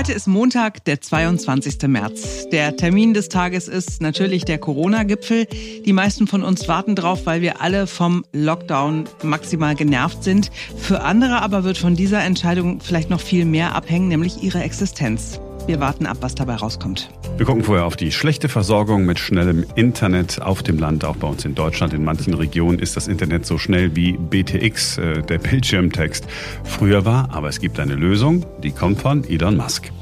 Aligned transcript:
Heute 0.00 0.14
ist 0.14 0.28
Montag, 0.28 0.82
der 0.86 1.02
22. 1.02 1.86
März. 1.86 2.48
Der 2.48 2.74
Termin 2.74 3.12
des 3.12 3.28
Tages 3.28 3.68
ist 3.68 4.00
natürlich 4.00 4.46
der 4.46 4.56
Corona-Gipfel. 4.56 5.46
Die 5.84 5.92
meisten 5.92 6.26
von 6.26 6.42
uns 6.42 6.68
warten 6.68 6.96
drauf, 6.96 7.26
weil 7.26 7.42
wir 7.42 7.60
alle 7.60 7.86
vom 7.86 8.24
Lockdown 8.32 9.04
maximal 9.22 9.74
genervt 9.74 10.24
sind. 10.24 10.50
Für 10.78 11.02
andere 11.02 11.42
aber 11.42 11.64
wird 11.64 11.76
von 11.76 11.96
dieser 11.96 12.24
Entscheidung 12.24 12.80
vielleicht 12.80 13.10
noch 13.10 13.20
viel 13.20 13.44
mehr 13.44 13.74
abhängen, 13.74 14.08
nämlich 14.08 14.42
ihre 14.42 14.62
Existenz. 14.62 15.38
Wir 15.66 15.80
warten 15.80 16.06
ab, 16.06 16.16
was 16.20 16.34
dabei 16.34 16.56
rauskommt. 16.56 17.10
Wir 17.36 17.46
gucken 17.46 17.62
vorher 17.62 17.86
auf 17.86 17.96
die 17.96 18.12
schlechte 18.12 18.48
Versorgung 18.48 19.06
mit 19.06 19.18
schnellem 19.18 19.64
Internet 19.74 20.42
auf 20.42 20.62
dem 20.62 20.78
Land, 20.78 21.04
auch 21.04 21.16
bei 21.16 21.28
uns 21.28 21.44
in 21.44 21.54
Deutschland. 21.54 21.94
In 21.94 22.04
manchen 22.04 22.34
Regionen 22.34 22.78
ist 22.78 22.96
das 22.96 23.08
Internet 23.08 23.46
so 23.46 23.56
schnell 23.56 23.94
wie 23.94 24.12
BTX, 24.12 24.98
äh, 24.98 25.22
der 25.22 25.38
Bildschirmtext, 25.50 26.26
früher 26.64 27.04
war. 27.04 27.30
Aber 27.32 27.48
es 27.48 27.60
gibt 27.60 27.78
eine 27.78 27.94
Lösung, 27.94 28.44
die 28.62 28.72
kommt 28.72 29.00
von 29.00 29.24
Elon 29.24 29.56
Musk. 29.56 29.92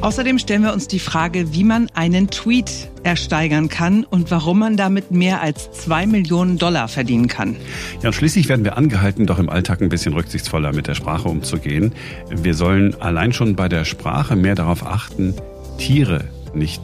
Außerdem 0.00 0.38
stellen 0.38 0.62
wir 0.62 0.72
uns 0.72 0.88
die 0.88 0.98
Frage, 0.98 1.52
wie 1.52 1.64
man 1.64 1.88
einen 1.94 2.30
Tweet 2.30 2.90
ersteigern 3.02 3.68
kann 3.68 4.04
und 4.04 4.30
warum 4.30 4.58
man 4.60 4.76
damit 4.76 5.10
mehr 5.10 5.42
als 5.42 5.70
zwei 5.72 6.06
Millionen 6.06 6.58
Dollar 6.58 6.88
verdienen 6.88 7.28
kann. 7.28 7.56
Ja, 8.02 8.08
und 8.08 8.14
schließlich 8.14 8.48
werden 8.48 8.64
wir 8.64 8.76
angehalten, 8.76 9.26
doch 9.26 9.38
im 9.38 9.48
Alltag 9.48 9.82
ein 9.82 9.88
bisschen 9.88 10.14
rücksichtsvoller 10.14 10.72
mit 10.72 10.86
der 10.86 10.94
Sprache 10.94 11.28
umzugehen. 11.28 11.92
Wir 12.30 12.54
sollen 12.54 13.00
allein 13.00 13.32
schon 13.32 13.56
bei 13.56 13.68
der 13.68 13.84
Sprache 13.84 14.36
mehr 14.36 14.54
darauf 14.54 14.86
achten, 14.86 15.34
Tiere 15.78 16.24
nicht 16.54 16.82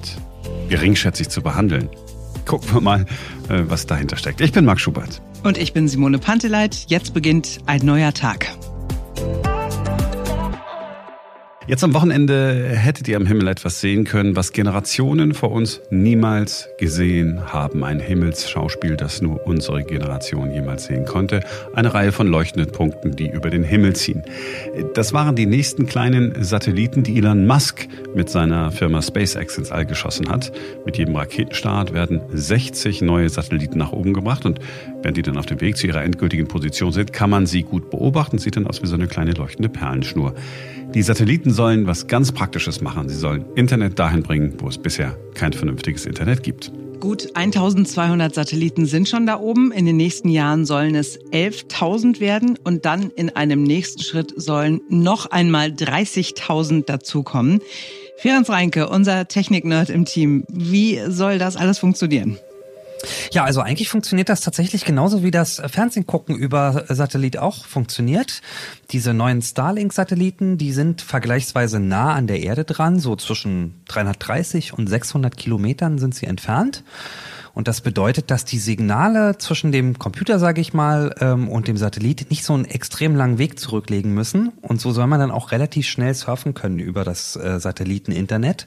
geringschätzig 0.69 1.29
zu 1.29 1.43
behandeln. 1.43 1.89
Gucken 2.45 2.75
wir 2.75 2.81
mal, 2.81 3.07
äh, 3.49 3.63
was 3.67 3.87
dahinter 3.87 4.17
steckt. 4.17 4.41
Ich 4.41 4.53
bin 4.53 4.65
Marc 4.65 4.81
Schubert. 4.81 5.21
Und 5.43 5.59
ich 5.59 5.73
bin 5.73 5.89
Simone 5.89 6.19
Panteleit. 6.19 6.85
Jetzt 6.89 7.15
beginnt 7.15 7.59
ein 7.67 7.85
neuer 7.85 8.13
Tag. 8.13 8.47
Jetzt 11.69 11.83
am 11.83 11.95
Wochenende 11.95 12.69
hättet 12.77 13.09
ihr 13.09 13.17
am 13.17 13.27
Himmel 13.27 13.49
etwas 13.49 13.81
sehen 13.81 14.05
können, 14.05 14.37
was 14.37 14.53
Generationen 14.53 15.35
vor 15.35 15.51
uns 15.51 15.81
niemals 15.91 16.69
gesehen 16.79 17.53
haben. 17.53 17.83
Ein 17.83 17.99
Himmelsschauspiel, 17.99 18.97
das 18.97 19.21
nur 19.21 19.45
unsere 19.49 19.83
Generation 19.83 20.53
jemals 20.53 20.85
sehen 20.85 21.07
konnte. 21.07 21.41
Eine 21.75 21.93
Reihe 21.93 22.13
von 22.13 22.29
leuchtenden 22.29 22.71
Punkten, 22.71 23.17
die 23.17 23.29
über 23.29 23.51
den 23.51 23.65
Himmel 23.65 23.97
ziehen. 23.97 24.23
Das 24.95 25.13
waren 25.13 25.35
die 25.35 25.47
nächsten 25.47 25.87
kleinen 25.87 26.45
Satelliten, 26.45 27.03
die 27.03 27.19
Elon 27.19 27.49
Musk 27.49 27.89
mit 28.15 28.31
seiner 28.31 28.71
Firma 28.71 29.03
SpaceX 29.03 29.59
ins 29.59 29.73
All 29.73 29.87
geschossen 29.87 30.29
hat. 30.29 30.53
Mit 30.85 30.99
jedem 30.99 31.17
Raketenstart 31.17 31.93
werden 31.93 32.21
60 32.33 33.03
neue 33.03 33.29
Satelliten 33.29 33.79
nach 33.79 33.91
oben 33.91 34.15
gebracht 34.15 34.47
und 34.47 34.61
wenn 35.03 35.15
die 35.15 35.23
dann 35.23 35.37
auf 35.37 35.47
dem 35.47 35.61
Weg 35.61 35.77
zu 35.77 35.89
ihrer 35.89 36.05
endgültigen 36.05 36.47
Position 36.47 36.93
sind, 36.93 37.13
kann 37.13 37.31
man 37.31 37.47
sie 37.47 37.65
gut 37.65 37.91
beobachten. 37.91 38.39
Sieht 38.39 38.55
dann 38.55 38.69
aus 38.69 38.83
wie 38.83 38.87
so 38.87 38.95
eine 38.95 39.09
kleine 39.09 39.33
leuchtende 39.33 39.69
Perlenschnur. 39.69 40.33
Die 40.97 41.03
Satelliten 41.03 41.53
sollen 41.53 41.87
was 41.87 42.07
ganz 42.07 42.33
Praktisches 42.33 42.81
machen. 42.81 43.11
Sie 43.11 43.17
sollen 43.17 43.45
Internet 43.55 43.99
dahin 43.99 44.23
bringen, 44.23 44.55
wo 44.61 44.69
es 44.69 44.79
bisher 44.79 45.15
kein 45.35 45.53
vernünftiges 45.53 46.07
Internet 46.07 46.43
gibt. 46.43 46.73
Gut 47.01 47.29
1200 47.35 48.35
Satelliten 48.35 48.87
sind 48.87 49.07
schon 49.07 49.27
da 49.27 49.39
oben. 49.39 49.73
In 49.73 49.85
den 49.85 49.99
nächsten 49.99 50.31
Jahren 50.31 50.65
sollen 50.65 50.95
es 50.95 51.21
11.000 51.33 52.21
werden 52.21 52.59
und 52.65 52.87
dann 52.87 53.11
in 53.11 53.29
einem 53.29 53.63
nächsten 53.63 54.03
Schritt 54.03 54.33
sollen 54.37 54.81
noch 54.89 55.27
einmal 55.27 55.69
30.000 55.69 56.87
dazukommen. 56.87 57.61
Ferenc 58.17 58.49
Reinke, 58.49 58.89
unser 58.89 59.29
Technik-Nerd 59.29 59.91
im 59.91 60.07
Team, 60.07 60.45
wie 60.49 60.99
soll 61.09 61.37
das 61.37 61.57
alles 61.57 61.79
funktionieren? 61.79 62.39
Ja, 63.33 63.45
also 63.45 63.61
eigentlich 63.61 63.89
funktioniert 63.89 64.29
das 64.29 64.41
tatsächlich 64.41 64.85
genauso 64.85 65.23
wie 65.23 65.31
das 65.31 65.61
Fernsehgucken 65.67 66.37
über 66.37 66.85
Satellit 66.89 67.39
auch 67.39 67.65
funktioniert. 67.65 68.41
Diese 68.91 69.13
neuen 69.15 69.43
Starlink-Satelliten, 69.43 70.59
die 70.59 70.73
sind 70.73 71.03
vergleichsweise 71.03 71.79
nah 71.79 72.15
an 72.15 72.27
der 72.27 72.43
Erde 72.43 72.65
dran, 72.65 72.99
so 72.99 73.17
zwischen 73.17 73.75
330 73.89 74.73
und 74.73 74.87
600 74.87 75.37
Kilometern 75.37 75.99
sind 75.99 76.15
sie 76.15 76.27
entfernt. 76.27 76.83
Und 77.57 77.69
das 77.69 77.81
bedeutet, 77.81 78.31
dass 78.31 78.45
die 78.45 78.59
Signale 78.59 79.39
zwischen 79.39 79.73
dem 79.73 79.99
Computer, 79.99 80.39
sage 80.39 80.61
ich 80.61 80.75
mal, 80.75 81.15
ähm, 81.21 81.49
und 81.49 81.69
dem 81.69 81.79
Satellit 81.79 82.29
nicht 82.29 82.45
so 82.45 82.53
einen 82.53 82.67
extrem 82.67 83.17
langen 83.17 83.39
Weg 83.39 83.59
zurücklegen 83.59 84.13
müssen. 84.13 84.53
Und 84.61 84.79
so 84.79 84.93
soll 84.93 85.07
man 85.07 85.21
dann 85.21 85.31
auch 85.31 85.53
relativ 85.53 85.87
schnell 85.87 86.13
surfen 86.13 86.53
können 86.53 86.79
über 86.79 87.03
das 87.03 87.35
äh, 87.35 87.59
Satelliteninternet. 87.59 88.67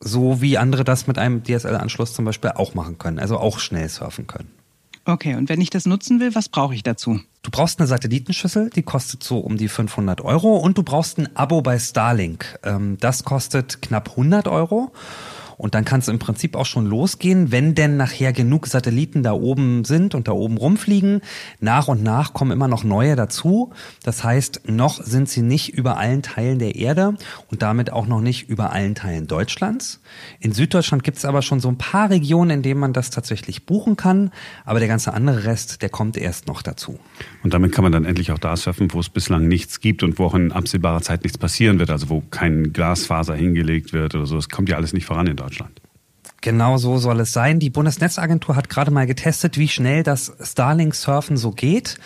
So 0.00 0.42
wie 0.42 0.58
andere 0.58 0.84
das 0.84 1.06
mit 1.06 1.16
einem 1.16 1.42
DSL-Anschluss 1.42 2.12
zum 2.12 2.26
Beispiel 2.26 2.50
auch 2.50 2.74
machen 2.74 2.98
können. 2.98 3.18
Also 3.18 3.38
auch 3.38 3.58
schnell 3.58 3.88
surfen 3.88 4.26
können. 4.26 4.50
Okay, 5.06 5.34
und 5.34 5.48
wenn 5.48 5.62
ich 5.62 5.70
das 5.70 5.86
nutzen 5.86 6.20
will, 6.20 6.34
was 6.34 6.50
brauche 6.50 6.74
ich 6.74 6.82
dazu? 6.82 7.20
Du 7.40 7.50
brauchst 7.50 7.80
eine 7.80 7.86
Satellitenschüssel, 7.86 8.68
die 8.68 8.82
kostet 8.82 9.24
so 9.24 9.38
um 9.38 9.56
die 9.56 9.68
500 9.68 10.20
Euro 10.20 10.58
und 10.58 10.76
du 10.76 10.82
brauchst 10.82 11.16
ein 11.16 11.34
Abo 11.34 11.62
bei 11.62 11.78
Starlink. 11.78 12.58
Ähm, 12.62 12.98
das 13.00 13.24
kostet 13.24 13.80
knapp 13.80 14.10
100 14.10 14.48
Euro. 14.48 14.92
Und 15.58 15.74
dann 15.74 15.84
kann 15.84 16.00
es 16.00 16.08
im 16.08 16.20
Prinzip 16.20 16.54
auch 16.56 16.64
schon 16.64 16.86
losgehen, 16.86 17.50
wenn 17.50 17.74
denn 17.74 17.96
nachher 17.96 18.32
genug 18.32 18.68
Satelliten 18.68 19.24
da 19.24 19.32
oben 19.32 19.84
sind 19.84 20.14
und 20.14 20.28
da 20.28 20.32
oben 20.32 20.56
rumfliegen. 20.56 21.20
Nach 21.60 21.88
und 21.88 22.02
nach 22.02 22.32
kommen 22.32 22.52
immer 22.52 22.68
noch 22.68 22.84
neue 22.84 23.16
dazu. 23.16 23.72
Das 24.04 24.22
heißt, 24.22 24.68
noch 24.68 25.02
sind 25.02 25.28
sie 25.28 25.42
nicht 25.42 25.74
über 25.74 25.98
allen 25.98 26.22
Teilen 26.22 26.60
der 26.60 26.76
Erde 26.76 27.16
und 27.50 27.62
damit 27.62 27.92
auch 27.92 28.06
noch 28.06 28.20
nicht 28.20 28.48
über 28.48 28.72
allen 28.72 28.94
Teilen 28.94 29.26
Deutschlands. 29.26 30.00
In 30.38 30.52
Süddeutschland 30.52 31.02
gibt 31.02 31.18
es 31.18 31.24
aber 31.24 31.42
schon 31.42 31.58
so 31.58 31.68
ein 31.68 31.76
paar 31.76 32.08
Regionen, 32.08 32.50
in 32.50 32.62
denen 32.62 32.80
man 32.80 32.92
das 32.92 33.10
tatsächlich 33.10 33.66
buchen 33.66 33.96
kann. 33.96 34.30
Aber 34.64 34.78
der 34.78 34.88
ganze 34.88 35.12
andere 35.12 35.42
Rest, 35.42 35.82
der 35.82 35.88
kommt 35.88 36.16
erst 36.16 36.46
noch 36.46 36.62
dazu. 36.62 37.00
Und 37.42 37.52
damit 37.52 37.72
kann 37.72 37.82
man 37.82 37.90
dann 37.90 38.04
endlich 38.04 38.30
auch 38.30 38.38
da 38.38 38.56
surfen, 38.56 38.92
wo 38.92 39.00
es 39.00 39.08
bislang 39.08 39.48
nichts 39.48 39.80
gibt 39.80 40.04
und 40.04 40.20
wo 40.20 40.26
auch 40.26 40.34
in 40.34 40.52
absehbarer 40.52 41.02
Zeit 41.02 41.24
nichts 41.24 41.36
passieren 41.36 41.80
wird. 41.80 41.90
Also 41.90 42.08
wo 42.08 42.20
kein 42.30 42.72
Glasfaser 42.72 43.34
hingelegt 43.34 43.92
wird 43.92 44.14
oder 44.14 44.26
so. 44.26 44.36
Das 44.36 44.48
kommt 44.48 44.68
ja 44.68 44.76
alles 44.76 44.92
nicht 44.92 45.04
voran 45.04 45.26
in 45.26 45.34
Deutschland. 45.34 45.47
Deutschland. 45.48 45.80
Genau 46.40 46.76
so 46.76 46.98
soll 46.98 47.20
es 47.20 47.32
sein. 47.32 47.58
Die 47.58 47.70
Bundesnetzagentur 47.70 48.54
hat 48.54 48.68
gerade 48.68 48.92
mal 48.92 49.06
getestet, 49.06 49.58
wie 49.58 49.66
schnell 49.66 50.04
das 50.04 50.32
Starlink-Surfen 50.40 51.36
so 51.36 51.50
geht. 51.50 51.98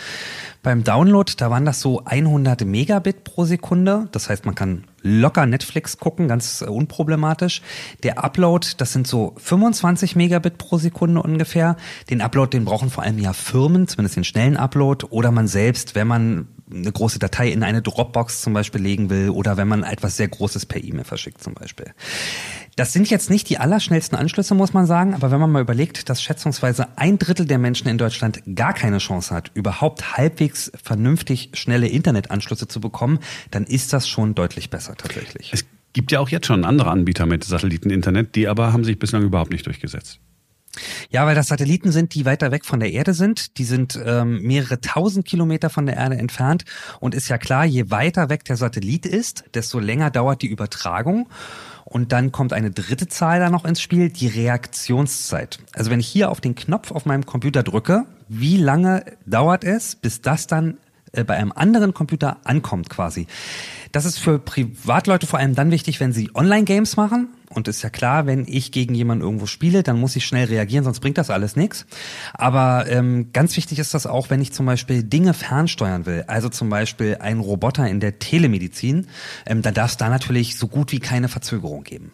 Beim 0.62 0.84
Download, 0.84 1.30
da 1.36 1.50
waren 1.50 1.66
das 1.66 1.80
so 1.80 2.02
100 2.04 2.64
Megabit 2.64 3.24
pro 3.24 3.44
Sekunde. 3.44 4.08
Das 4.12 4.30
heißt, 4.30 4.46
man 4.46 4.54
kann 4.54 4.84
locker 5.02 5.44
Netflix 5.44 5.98
gucken, 5.98 6.28
ganz 6.28 6.62
unproblematisch. 6.62 7.60
Der 8.04 8.24
Upload, 8.24 8.66
das 8.78 8.92
sind 8.92 9.06
so 9.06 9.34
25 9.36 10.16
Megabit 10.16 10.56
pro 10.56 10.78
Sekunde 10.78 11.20
ungefähr. 11.20 11.76
Den 12.08 12.22
Upload, 12.22 12.56
den 12.56 12.64
brauchen 12.64 12.90
vor 12.90 13.02
allem 13.02 13.18
ja 13.18 13.34
Firmen, 13.34 13.86
zumindest 13.86 14.16
den 14.16 14.24
schnellen 14.24 14.56
Upload, 14.56 15.06
oder 15.10 15.30
man 15.30 15.48
selbst, 15.48 15.94
wenn 15.94 16.06
man 16.06 16.48
eine 16.72 16.90
große 16.92 17.18
Datei 17.18 17.48
in 17.48 17.62
eine 17.62 17.82
Dropbox 17.82 18.40
zum 18.40 18.54
Beispiel 18.54 18.80
legen 18.80 19.10
will 19.10 19.30
oder 19.30 19.56
wenn 19.56 19.68
man 19.68 19.82
etwas 19.82 20.16
sehr 20.16 20.28
Großes 20.28 20.66
per 20.66 20.82
E-Mail 20.82 21.04
verschickt 21.04 21.42
zum 21.42 21.54
Beispiel. 21.54 21.92
Das 22.76 22.94
sind 22.94 23.10
jetzt 23.10 23.28
nicht 23.28 23.50
die 23.50 23.58
allerschnellsten 23.58 24.16
Anschlüsse, 24.16 24.54
muss 24.54 24.72
man 24.72 24.86
sagen, 24.86 25.12
aber 25.12 25.30
wenn 25.30 25.40
man 25.40 25.52
mal 25.52 25.60
überlegt, 25.60 26.08
dass 26.08 26.22
schätzungsweise 26.22 26.96
ein 26.96 27.18
Drittel 27.18 27.44
der 27.44 27.58
Menschen 27.58 27.88
in 27.88 27.98
Deutschland 27.98 28.42
gar 28.54 28.72
keine 28.72 28.96
Chance 28.96 29.34
hat, 29.34 29.50
überhaupt 29.52 30.16
halbwegs 30.16 30.72
vernünftig 30.82 31.50
schnelle 31.52 31.88
Internetanschlüsse 31.88 32.68
zu 32.68 32.80
bekommen, 32.80 33.18
dann 33.50 33.64
ist 33.64 33.92
das 33.92 34.08
schon 34.08 34.34
deutlich 34.34 34.70
besser 34.70 34.94
tatsächlich. 34.96 35.50
Es 35.52 35.66
gibt 35.92 36.12
ja 36.12 36.20
auch 36.20 36.30
jetzt 36.30 36.46
schon 36.46 36.64
andere 36.64 36.90
Anbieter 36.90 37.26
mit 37.26 37.44
Satelliteninternet, 37.44 38.34
die 38.34 38.48
aber 38.48 38.72
haben 38.72 38.84
sich 38.84 38.98
bislang 38.98 39.22
überhaupt 39.22 39.52
nicht 39.52 39.66
durchgesetzt. 39.66 40.18
Ja, 41.10 41.26
weil 41.26 41.34
das 41.34 41.48
Satelliten 41.48 41.92
sind, 41.92 42.14
die 42.14 42.24
weiter 42.24 42.50
weg 42.50 42.64
von 42.64 42.80
der 42.80 42.92
Erde 42.92 43.12
sind. 43.12 43.58
Die 43.58 43.64
sind 43.64 43.98
ähm, 44.02 44.40
mehrere 44.40 44.80
tausend 44.80 45.26
Kilometer 45.26 45.68
von 45.68 45.84
der 45.84 45.96
Erde 45.96 46.16
entfernt. 46.16 46.64
Und 46.98 47.14
ist 47.14 47.28
ja 47.28 47.36
klar, 47.36 47.66
je 47.66 47.90
weiter 47.90 48.30
weg 48.30 48.46
der 48.46 48.56
Satellit 48.56 49.04
ist, 49.04 49.44
desto 49.52 49.78
länger 49.78 50.10
dauert 50.10 50.40
die 50.40 50.46
Übertragung. 50.46 51.28
Und 51.84 52.12
dann 52.12 52.32
kommt 52.32 52.52
eine 52.52 52.70
dritte 52.70 53.08
Zahl 53.08 53.40
da 53.40 53.50
noch 53.50 53.64
ins 53.64 53.80
Spiel, 53.80 54.08
die 54.08 54.28
Reaktionszeit. 54.28 55.58
Also 55.72 55.90
wenn 55.90 56.00
ich 56.00 56.08
hier 56.08 56.30
auf 56.30 56.40
den 56.40 56.54
Knopf 56.54 56.90
auf 56.90 57.06
meinem 57.06 57.26
Computer 57.26 57.62
drücke, 57.62 58.04
wie 58.28 58.56
lange 58.56 59.04
dauert 59.26 59.64
es, 59.64 59.96
bis 59.96 60.20
das 60.22 60.46
dann 60.46 60.78
äh, 61.12 61.24
bei 61.24 61.36
einem 61.36 61.52
anderen 61.52 61.94
Computer 61.94 62.38
ankommt 62.44 62.90
quasi. 62.90 63.26
Das 63.92 64.06
ist 64.06 64.18
für 64.18 64.38
Privatleute 64.38 65.26
vor 65.26 65.38
allem 65.38 65.54
dann 65.54 65.70
wichtig, 65.70 66.00
wenn 66.00 66.12
sie 66.12 66.30
Online-Games 66.34 66.96
machen. 66.96 67.28
Und 67.50 67.68
ist 67.68 67.82
ja 67.82 67.90
klar, 67.90 68.24
wenn 68.26 68.46
ich 68.48 68.72
gegen 68.72 68.94
jemanden 68.94 69.22
irgendwo 69.22 69.44
spiele, 69.44 69.82
dann 69.82 70.00
muss 70.00 70.16
ich 70.16 70.24
schnell 70.24 70.46
reagieren, 70.46 70.84
sonst 70.84 71.00
bringt 71.00 71.18
das 71.18 71.28
alles 71.28 71.54
nichts. 71.54 71.84
Aber 72.32 72.86
ähm, 72.88 73.28
ganz 73.34 73.54
wichtig 73.58 73.78
ist 73.78 73.92
das 73.92 74.06
auch, 74.06 74.30
wenn 74.30 74.40
ich 74.40 74.54
zum 74.54 74.64
Beispiel 74.64 75.02
Dinge 75.02 75.34
fernsteuern 75.34 76.06
will. 76.06 76.24
Also 76.28 76.48
zum 76.48 76.70
Beispiel 76.70 77.18
ein 77.20 77.40
Roboter 77.40 77.86
in 77.86 78.00
der 78.00 78.18
Telemedizin. 78.18 79.06
Ähm, 79.44 79.60
dann 79.60 79.74
darf 79.74 79.90
es 79.90 79.96
da 79.98 80.08
natürlich 80.08 80.56
so 80.56 80.66
gut 80.66 80.92
wie 80.92 81.00
keine 81.00 81.28
Verzögerung 81.28 81.84
geben. 81.84 82.12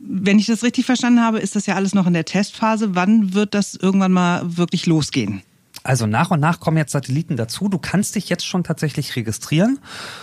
Wenn 0.00 0.40
ich 0.40 0.46
das 0.46 0.64
richtig 0.64 0.84
verstanden 0.84 1.20
habe, 1.20 1.38
ist 1.38 1.54
das 1.54 1.66
ja 1.66 1.76
alles 1.76 1.94
noch 1.94 2.08
in 2.08 2.12
der 2.12 2.24
Testphase. 2.24 2.96
Wann 2.96 3.34
wird 3.34 3.54
das 3.54 3.76
irgendwann 3.76 4.10
mal 4.10 4.56
wirklich 4.56 4.86
losgehen? 4.86 5.42
Also 5.84 6.06
nach 6.06 6.30
und 6.30 6.40
nach 6.40 6.60
kommen 6.60 6.76
jetzt 6.76 6.92
Satelliten 6.92 7.36
dazu. 7.36 7.68
Du 7.68 7.78
kannst 7.78 8.14
dich 8.14 8.28
jetzt 8.28 8.46
schon 8.46 8.64
tatsächlich 8.64 9.16
registrieren 9.16 9.78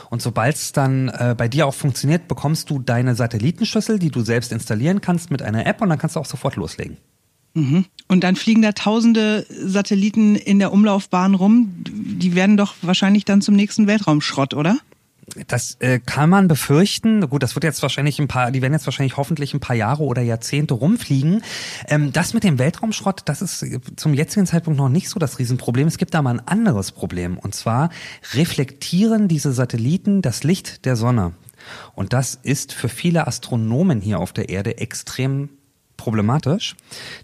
und 0.10 0.22
sobald 0.22 0.56
es 0.56 0.72
dann 0.72 1.10
äh, 1.10 1.36
bei 1.38 1.48
dir 1.48 1.68
auch 1.68 1.74
funktioniert, 1.74 2.28
bekommst 2.28 2.70
du 2.70 2.80
deine 2.80 3.16
Satellitenschüssel, 3.16 4.00
die 4.00 4.12
du 4.12 4.22
selbst 4.22 4.52
installieren 4.52 5.02
kannst 5.02 5.32
mit 5.32 5.42
einer 5.42 5.66
App 5.66 5.82
und 5.82 5.90
dann 5.90 6.00
kannst 6.00 6.16
du 6.16 6.20
auch 6.20 6.26
sofort 6.26 6.56
loslegen. 6.56 6.98
Mhm. 7.54 7.86
Und 8.08 8.24
dann 8.24 8.36
fliegen 8.36 8.62
da 8.62 8.72
tausende 8.72 9.46
Satelliten 9.50 10.36
in 10.36 10.60
der 10.60 10.72
Umlaufbahn 10.72 11.36
rum. 11.36 11.72
Die 11.88 12.36
werden 12.36 12.58
doch 12.58 12.76
wahrscheinlich 12.82 13.26
dann 13.26 13.42
zum 13.42 13.56
nächsten 13.56 13.88
Weltraumschrott, 13.88 14.54
oder? 14.54 14.78
Das 15.48 15.76
äh, 15.80 16.00
kann 16.00 16.30
man 16.30 16.48
befürchten. 16.48 17.30
Gut, 17.30 17.44
das 17.44 17.56
wird 17.56 17.64
jetzt 17.64 17.82
wahrscheinlich 17.82 18.20
ein 18.20 18.28
paar, 18.28 18.52
die 18.52 18.62
werden 18.62 18.74
jetzt 18.74 18.86
wahrscheinlich 18.88 19.18
hoffentlich 19.18 19.54
ein 19.54 19.60
paar 19.60 19.76
Jahre 19.76 20.04
oder 20.04 20.22
Jahrzehnte 20.22 20.74
rumfliegen. 20.74 21.44
Ähm, 21.88 22.12
das 22.14 22.34
mit 22.34 22.44
dem 22.44 22.60
Weltraumschrott, 22.60 23.24
das 23.26 23.42
ist 23.42 23.66
zum 23.96 24.14
jetzigen 24.14 24.46
Zeitpunkt 24.46 24.78
noch 24.78 24.90
nicht 24.90 25.10
so 25.10 25.20
das 25.20 25.40
Riesenproblem. 25.40 25.88
Es 25.88 25.98
gibt 25.98 26.14
da 26.14 26.22
mal 26.22 26.36
ein 26.40 26.48
anderes 26.48 26.92
Problem. 26.92 27.38
Und 27.38 27.56
zwar 27.56 27.90
reflektieren 28.34 29.28
diese 29.28 29.52
Satelliten 29.52 30.22
das 30.22 30.44
Licht 30.44 30.86
der 30.86 30.96
Sonne. 30.96 31.34
Und 31.94 32.14
das 32.14 32.36
ist 32.36 32.74
für 32.74 32.90
viele 32.90 33.28
Astronomen 33.28 34.02
hier 34.02 34.20
auf 34.20 34.34
der 34.34 34.50
Erde 34.50 34.78
extrem 34.78 35.50
problematisch, 36.00 36.76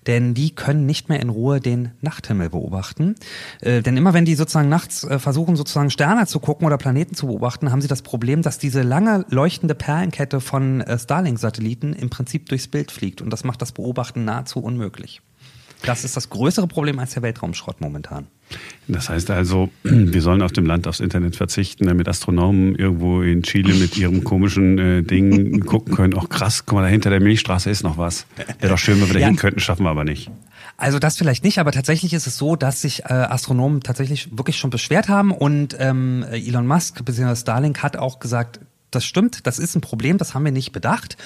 denn 0.06 0.34
die 0.34 0.54
können 0.54 0.86
nicht 0.86 1.10
mehr 1.10 1.20
in 1.20 1.30
Ruhe 1.30 1.60
den 1.60 1.92
Nachthimmel 2.02 2.50
beobachten. 2.50 3.16
Äh, 3.62 3.82
denn 3.82 3.98
immer 3.98 4.14
wenn 4.14 4.26
die 4.26 4.36
sozusagen 4.36 4.70
nachts 4.70 5.04
äh, 5.04 5.18
versuchen, 5.18 5.56
sozusagen 5.56 5.90
Sterne 5.90 6.28
zu 6.28 6.40
gucken 6.40 6.68
oder 6.68 6.78
Planeten 6.78 7.16
zu 7.16 7.28
beobachten, 7.28 7.72
haben 7.72 7.82
sie 7.82 7.88
das 7.88 8.04
Problem, 8.04 8.42
dass 8.42 8.60
diese 8.60 8.84
lange 8.84 9.26
leuchtende 9.30 9.76
Perlenkette 9.76 10.42
von 10.42 10.82
äh, 10.82 11.00
Starlink-Satelliten 11.00 11.94
im 11.94 12.10
Prinzip 12.10 12.50
durchs 12.50 12.68
Bild 12.68 12.92
fliegt 12.92 13.22
und 13.22 13.32
das 13.32 13.44
macht 13.44 13.62
das 13.62 13.72
Beobachten 13.72 14.26
nahezu 14.26 14.60
unmöglich. 14.60 15.22
Das 15.86 16.04
ist 16.04 16.18
das 16.18 16.30
größere 16.30 16.68
Problem 16.68 17.00
als 17.00 17.14
der 17.14 17.24
Weltraumschrott 17.24 17.82
momentan. 17.82 18.28
Das 18.88 19.10
heißt 19.10 19.32
also, 19.32 19.70
wir 19.84 20.22
sollen 20.22 20.42
auf 20.42 20.52
dem 20.52 20.66
Land 20.66 20.88
aufs 20.88 21.00
Internet 21.00 21.36
verzichten, 21.36 21.86
damit 21.88 22.08
Astronomen 22.08 22.76
irgendwo 22.76 23.22
in 23.22 23.44
Chile 23.44 23.74
mit 23.74 23.98
ihrem 23.98 24.24
komischen 24.24 24.78
äh, 24.78 25.04
Ding 25.04 25.60
gucken 25.66 25.96
können. 25.96 26.16
Ach 26.18 26.30
krass, 26.30 26.66
guck 26.66 26.78
mal, 26.78 26.82
da 26.84 26.88
hinter 26.88 27.10
der 27.10 27.22
Milchstraße 27.22 27.70
ist 27.70 27.84
noch 27.84 27.98
was. 27.98 28.26
Wäre 28.60 28.74
doch 28.74 28.78
schön, 28.78 29.00
wenn 29.02 29.08
wir 29.08 29.14
da 29.14 29.20
ja. 29.20 29.28
hin 29.28 29.36
könnten, 29.36 29.60
schaffen 29.60 29.84
wir 29.84 29.90
aber 29.90 30.04
nicht. 30.04 30.30
Also 30.78 31.00
das 31.00 31.18
vielleicht 31.18 31.44
nicht, 31.44 31.58
aber 31.60 31.72
tatsächlich 31.72 32.14
ist 32.14 32.28
es 32.28 32.38
so, 32.38 32.56
dass 32.56 32.82
sich 32.82 33.06
äh, 33.06 33.14
Astronomen 33.14 33.82
tatsächlich 33.82 34.38
wirklich 34.38 34.58
schon 34.58 34.70
beschwert 34.70 35.08
haben 35.08 35.32
und 35.32 35.76
ähm, 35.80 36.26
Elon 36.32 36.68
Musk 36.68 37.04
bzw. 37.06 37.36
Starlink 37.36 37.82
hat 37.82 37.96
auch 37.96 38.20
gesagt, 38.20 38.60
das 38.96 39.06
stimmt, 39.06 39.46
das 39.46 39.60
ist 39.60 39.76
ein 39.76 39.82
Problem, 39.82 40.18
das 40.18 40.34
haben 40.34 40.46
wir 40.46 40.52
nicht 40.52 40.72
bedacht. 40.72 41.18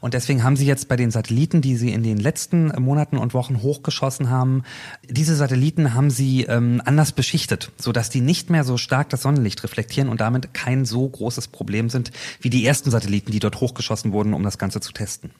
Und 0.00 0.14
deswegen 0.14 0.44
haben 0.44 0.56
sie 0.56 0.66
jetzt 0.66 0.88
bei 0.88 0.96
den 0.96 1.10
Satelliten, 1.10 1.62
die 1.62 1.76
sie 1.76 1.92
in 1.92 2.02
den 2.02 2.18
letzten 2.18 2.68
Monaten 2.80 3.18
und 3.18 3.34
Wochen 3.34 3.62
hochgeschossen 3.62 4.30
haben, 4.30 4.62
diese 5.08 5.34
Satelliten 5.34 5.94
haben 5.94 6.10
sie 6.10 6.44
ähm, 6.44 6.82
anders 6.84 7.12
beschichtet, 7.12 7.72
sodass 7.78 8.10
die 8.10 8.20
nicht 8.20 8.50
mehr 8.50 8.64
so 8.64 8.76
stark 8.76 9.08
das 9.08 9.22
Sonnenlicht 9.22 9.64
reflektieren 9.64 10.08
und 10.08 10.20
damit 10.20 10.54
kein 10.54 10.84
so 10.84 11.08
großes 11.08 11.48
Problem 11.48 11.88
sind 11.88 12.12
wie 12.40 12.50
die 12.50 12.64
ersten 12.66 12.90
Satelliten, 12.90 13.32
die 13.32 13.40
dort 13.40 13.60
hochgeschossen 13.60 14.12
wurden, 14.12 14.34
um 14.34 14.42
das 14.42 14.58
Ganze 14.58 14.80
zu 14.80 14.92
testen. 14.92 15.30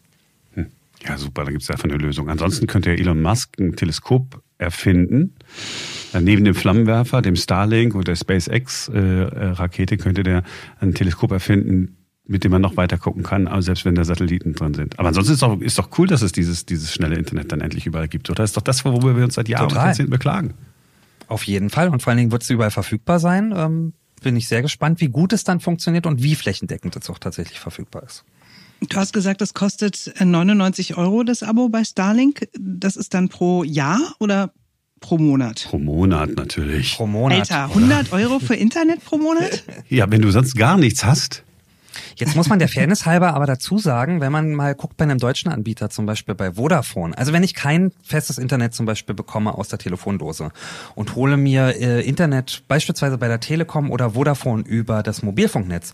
Hm. 0.54 0.66
Ja, 1.06 1.18
super, 1.18 1.44
da 1.44 1.50
gibt 1.50 1.62
es 1.62 1.70
einfach 1.70 1.84
eine 1.84 1.96
Lösung. 1.96 2.28
Ansonsten 2.30 2.66
könnte 2.66 2.90
ja 2.90 2.96
Elon 2.96 3.20
Musk 3.20 3.58
ein 3.58 3.76
Teleskop 3.76 4.42
erfinden. 4.64 5.34
Neben 6.18 6.44
dem 6.44 6.54
Flammenwerfer, 6.54 7.22
dem 7.22 7.36
Starlink 7.36 7.94
und 7.94 8.06
der 8.08 8.16
SpaceX-Rakete 8.16 9.96
könnte 9.96 10.22
der 10.22 10.42
ein 10.80 10.94
Teleskop 10.94 11.32
erfinden, 11.32 11.96
mit 12.26 12.44
dem 12.44 12.52
man 12.52 12.62
noch 12.62 12.76
weiter 12.76 12.98
gucken 12.98 13.22
kann, 13.22 13.46
aber 13.46 13.62
selbst 13.62 13.84
wenn 13.84 13.94
da 13.94 14.04
Satelliten 14.04 14.54
drin 14.54 14.74
sind. 14.74 14.98
Aber 14.98 15.08
ansonsten 15.08 15.34
ist 15.34 15.42
doch, 15.42 15.60
ist 15.60 15.78
doch 15.78 15.90
cool, 15.98 16.06
dass 16.06 16.22
es 16.22 16.32
dieses, 16.32 16.64
dieses 16.66 16.92
schnelle 16.92 17.16
Internet 17.16 17.52
dann 17.52 17.60
endlich 17.60 17.86
überall 17.86 18.08
gibt, 18.08 18.30
oder? 18.30 18.44
Ist 18.44 18.56
doch 18.56 18.62
das, 18.62 18.84
worüber 18.84 19.16
wir 19.16 19.24
uns 19.24 19.34
seit 19.34 19.48
Jahren 19.48 19.68
Total. 19.68 19.82
und 19.82 19.86
Jahrzehnten 19.88 20.10
beklagen. 20.10 20.54
Auf 21.28 21.44
jeden 21.44 21.70
Fall. 21.70 21.88
Und 21.88 22.02
vor 22.02 22.10
allen 22.10 22.18
Dingen 22.18 22.32
wird 22.32 22.42
es 22.42 22.50
überall 22.50 22.70
verfügbar 22.70 23.18
sein. 23.18 23.52
Ähm, 23.56 23.92
bin 24.22 24.36
ich 24.36 24.48
sehr 24.48 24.62
gespannt, 24.62 25.00
wie 25.00 25.08
gut 25.08 25.32
es 25.32 25.44
dann 25.44 25.60
funktioniert 25.60 26.06
und 26.06 26.22
wie 26.22 26.34
flächendeckend 26.34 26.96
es 26.96 27.10
auch 27.10 27.18
tatsächlich 27.18 27.60
verfügbar 27.60 28.04
ist. 28.04 28.24
Du 28.80 28.96
hast 28.96 29.12
gesagt, 29.12 29.40
das 29.40 29.54
kostet 29.54 30.12
99 30.20 30.90
äh, 30.90 30.94
Euro 30.94 31.22
das 31.22 31.42
Abo 31.42 31.68
bei 31.68 31.84
Starlink. 31.84 32.48
Das 32.58 32.96
ist 32.96 33.14
dann 33.14 33.28
pro 33.28 33.64
Jahr 33.64 34.14
oder 34.18 34.52
pro 35.00 35.18
Monat? 35.18 35.66
Pro 35.68 35.78
Monat 35.78 36.30
natürlich. 36.36 36.96
Pro 36.96 37.06
Monat. 37.06 37.50
Alter, 37.50 37.64
100 37.64 38.12
Euro 38.12 38.38
für 38.38 38.54
Internet 38.54 39.04
pro 39.04 39.18
Monat? 39.18 39.64
Ja, 39.88 40.10
wenn 40.10 40.22
du 40.22 40.30
sonst 40.30 40.54
gar 40.56 40.76
nichts 40.76 41.04
hast. 41.04 41.44
Jetzt 42.16 42.36
muss 42.36 42.48
man 42.48 42.58
der 42.58 42.68
Fairness 42.68 43.06
halber 43.06 43.34
aber 43.34 43.46
dazu 43.46 43.78
sagen, 43.78 44.20
wenn 44.20 44.32
man 44.32 44.54
mal 44.54 44.74
guckt 44.74 44.96
bei 44.96 45.04
einem 45.04 45.18
deutschen 45.18 45.50
Anbieter, 45.50 45.90
zum 45.90 46.06
Beispiel 46.06 46.34
bei 46.34 46.52
Vodafone, 46.52 47.16
also 47.16 47.32
wenn 47.32 47.42
ich 47.42 47.54
kein 47.54 47.92
festes 48.02 48.38
Internet 48.38 48.74
zum 48.74 48.86
Beispiel 48.86 49.14
bekomme 49.14 49.54
aus 49.54 49.68
der 49.68 49.78
Telefondose 49.78 50.50
und 50.94 51.14
hole 51.14 51.36
mir 51.36 51.80
äh, 51.80 52.06
Internet 52.06 52.64
beispielsweise 52.68 53.18
bei 53.18 53.28
der 53.28 53.40
Telekom 53.40 53.90
oder 53.90 54.10
Vodafone 54.10 54.62
über 54.62 55.02
das 55.02 55.22
Mobilfunknetz, 55.22 55.92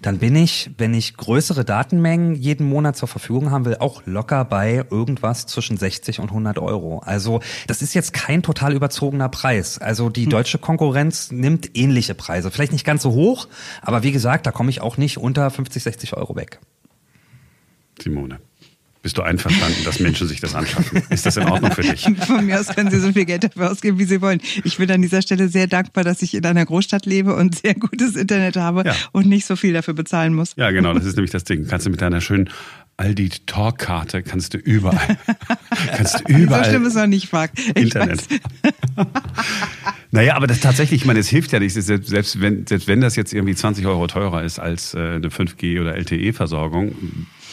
dann 0.00 0.18
bin 0.18 0.36
ich, 0.36 0.70
wenn 0.78 0.94
ich 0.94 1.16
größere 1.16 1.64
Datenmengen 1.64 2.34
jeden 2.34 2.68
Monat 2.68 2.96
zur 2.96 3.08
Verfügung 3.08 3.50
haben 3.50 3.64
will, 3.64 3.76
auch 3.78 4.02
locker 4.04 4.44
bei 4.44 4.84
irgendwas 4.90 5.46
zwischen 5.46 5.76
60 5.76 6.20
und 6.20 6.28
100 6.28 6.58
Euro. 6.58 7.00
Also 7.04 7.40
das 7.66 7.82
ist 7.82 7.94
jetzt 7.94 8.12
kein 8.12 8.42
total 8.42 8.74
überzogener 8.74 9.28
Preis. 9.28 9.78
Also 9.78 10.10
die 10.10 10.24
hm. 10.24 10.30
deutsche 10.30 10.58
Konkurrenz 10.58 11.30
nimmt 11.30 11.76
ähnliche 11.76 12.14
Preise. 12.14 12.50
Vielleicht 12.50 12.72
nicht 12.72 12.84
ganz 12.84 13.02
so 13.02 13.12
hoch, 13.12 13.48
aber 13.80 14.02
wie 14.02 14.12
gesagt, 14.12 14.46
da 14.46 14.50
komme 14.50 14.70
ich 14.70 14.80
auch 14.80 14.96
nicht 14.96 15.18
unter 15.18 15.50
50, 15.62 15.82
60 15.82 16.16
Euro 16.16 16.34
weg. 16.34 16.58
Simone. 18.00 18.40
Bist 19.02 19.18
du 19.18 19.22
einverstanden, 19.22 19.82
dass 19.84 19.98
Menschen 19.98 20.28
sich 20.28 20.40
das 20.40 20.54
anschaffen? 20.54 21.02
Ist 21.10 21.26
das 21.26 21.36
in 21.36 21.48
Ordnung 21.48 21.72
für 21.72 21.82
dich? 21.82 22.02
Von 22.26 22.46
mir 22.46 22.60
aus 22.60 22.68
können 22.68 22.88
Sie 22.88 23.00
so 23.00 23.12
viel 23.12 23.24
Geld 23.24 23.42
dafür 23.42 23.70
ausgeben, 23.70 23.98
wie 23.98 24.04
Sie 24.04 24.20
wollen. 24.20 24.40
Ich 24.62 24.78
bin 24.78 24.88
an 24.92 25.02
dieser 25.02 25.22
Stelle 25.22 25.48
sehr 25.48 25.66
dankbar, 25.66 26.04
dass 26.04 26.22
ich 26.22 26.34
in 26.34 26.46
einer 26.46 26.64
Großstadt 26.64 27.04
lebe 27.04 27.34
und 27.34 27.58
sehr 27.58 27.74
gutes 27.74 28.14
Internet 28.14 28.56
habe 28.56 28.84
ja. 28.86 28.94
und 29.10 29.26
nicht 29.26 29.44
so 29.44 29.56
viel 29.56 29.72
dafür 29.72 29.94
bezahlen 29.94 30.34
muss. 30.34 30.54
Ja, 30.56 30.70
genau, 30.70 30.94
das 30.94 31.04
ist 31.04 31.16
nämlich 31.16 31.32
das 31.32 31.42
Ding. 31.42 31.66
Kannst 31.66 31.86
du 31.86 31.90
mit 31.90 32.00
deiner 32.00 32.20
schönen 32.20 32.48
Aldi 32.96 33.30
Talk-Karte 33.46 34.22
kannst 34.22 34.54
du 34.54 34.58
überall, 34.58 35.18
kannst 35.96 36.20
du 36.20 36.32
überall. 36.32 36.64
So 36.64 36.70
schlimm 36.70 36.86
ist 36.86 36.94
noch 36.94 37.06
nicht, 37.06 37.32
Marc. 37.32 37.50
Internet. 37.74 38.22
naja, 40.12 40.36
aber 40.36 40.46
das 40.46 40.60
tatsächlich, 40.60 41.00
ich 41.00 41.06
meine, 41.06 41.20
es 41.20 41.28
hilft 41.28 41.52
ja 41.52 41.58
nicht, 41.58 41.72
selbst 41.72 42.40
wenn, 42.40 42.66
selbst 42.66 42.86
wenn 42.86 43.00
das 43.00 43.16
jetzt 43.16 43.32
irgendwie 43.32 43.54
20 43.54 43.86
Euro 43.86 44.06
teurer 44.06 44.44
ist 44.44 44.58
als 44.58 44.92
äh, 44.92 44.98
eine 44.98 45.28
5G 45.28 45.80
oder 45.80 45.96
LTE-Versorgung, 45.96 46.94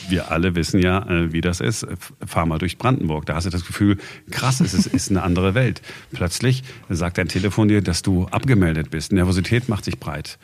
wir 0.10 0.30
alle 0.30 0.56
wissen 0.56 0.82
ja, 0.82 1.08
äh, 1.10 1.32
wie 1.32 1.40
das 1.40 1.62
ist. 1.62 1.88
Fahr 2.26 2.46
mal 2.46 2.60
durch 2.60 2.78
Brandenburg. 2.78 3.26
Da 3.26 3.36
hast 3.36 3.46
du 3.46 3.50
das 3.50 3.66
Gefühl, 3.66 3.98
krass, 4.30 4.60
es 4.60 4.74
ist, 4.74 4.88
ist 4.88 5.10
eine 5.10 5.24
andere 5.24 5.56
Welt. 5.56 5.82
Plötzlich 6.12 6.64
sagt 6.90 7.18
dein 7.18 7.30
Telefon 7.30 7.70
dir, 7.70 7.82
dass 7.82 8.02
du 8.02 8.26
abgemeldet 8.26 8.92
bist. 8.92 9.14
Nervosität 9.14 9.70
macht 9.70 9.86
sich 9.86 9.98
breit. 9.98 10.38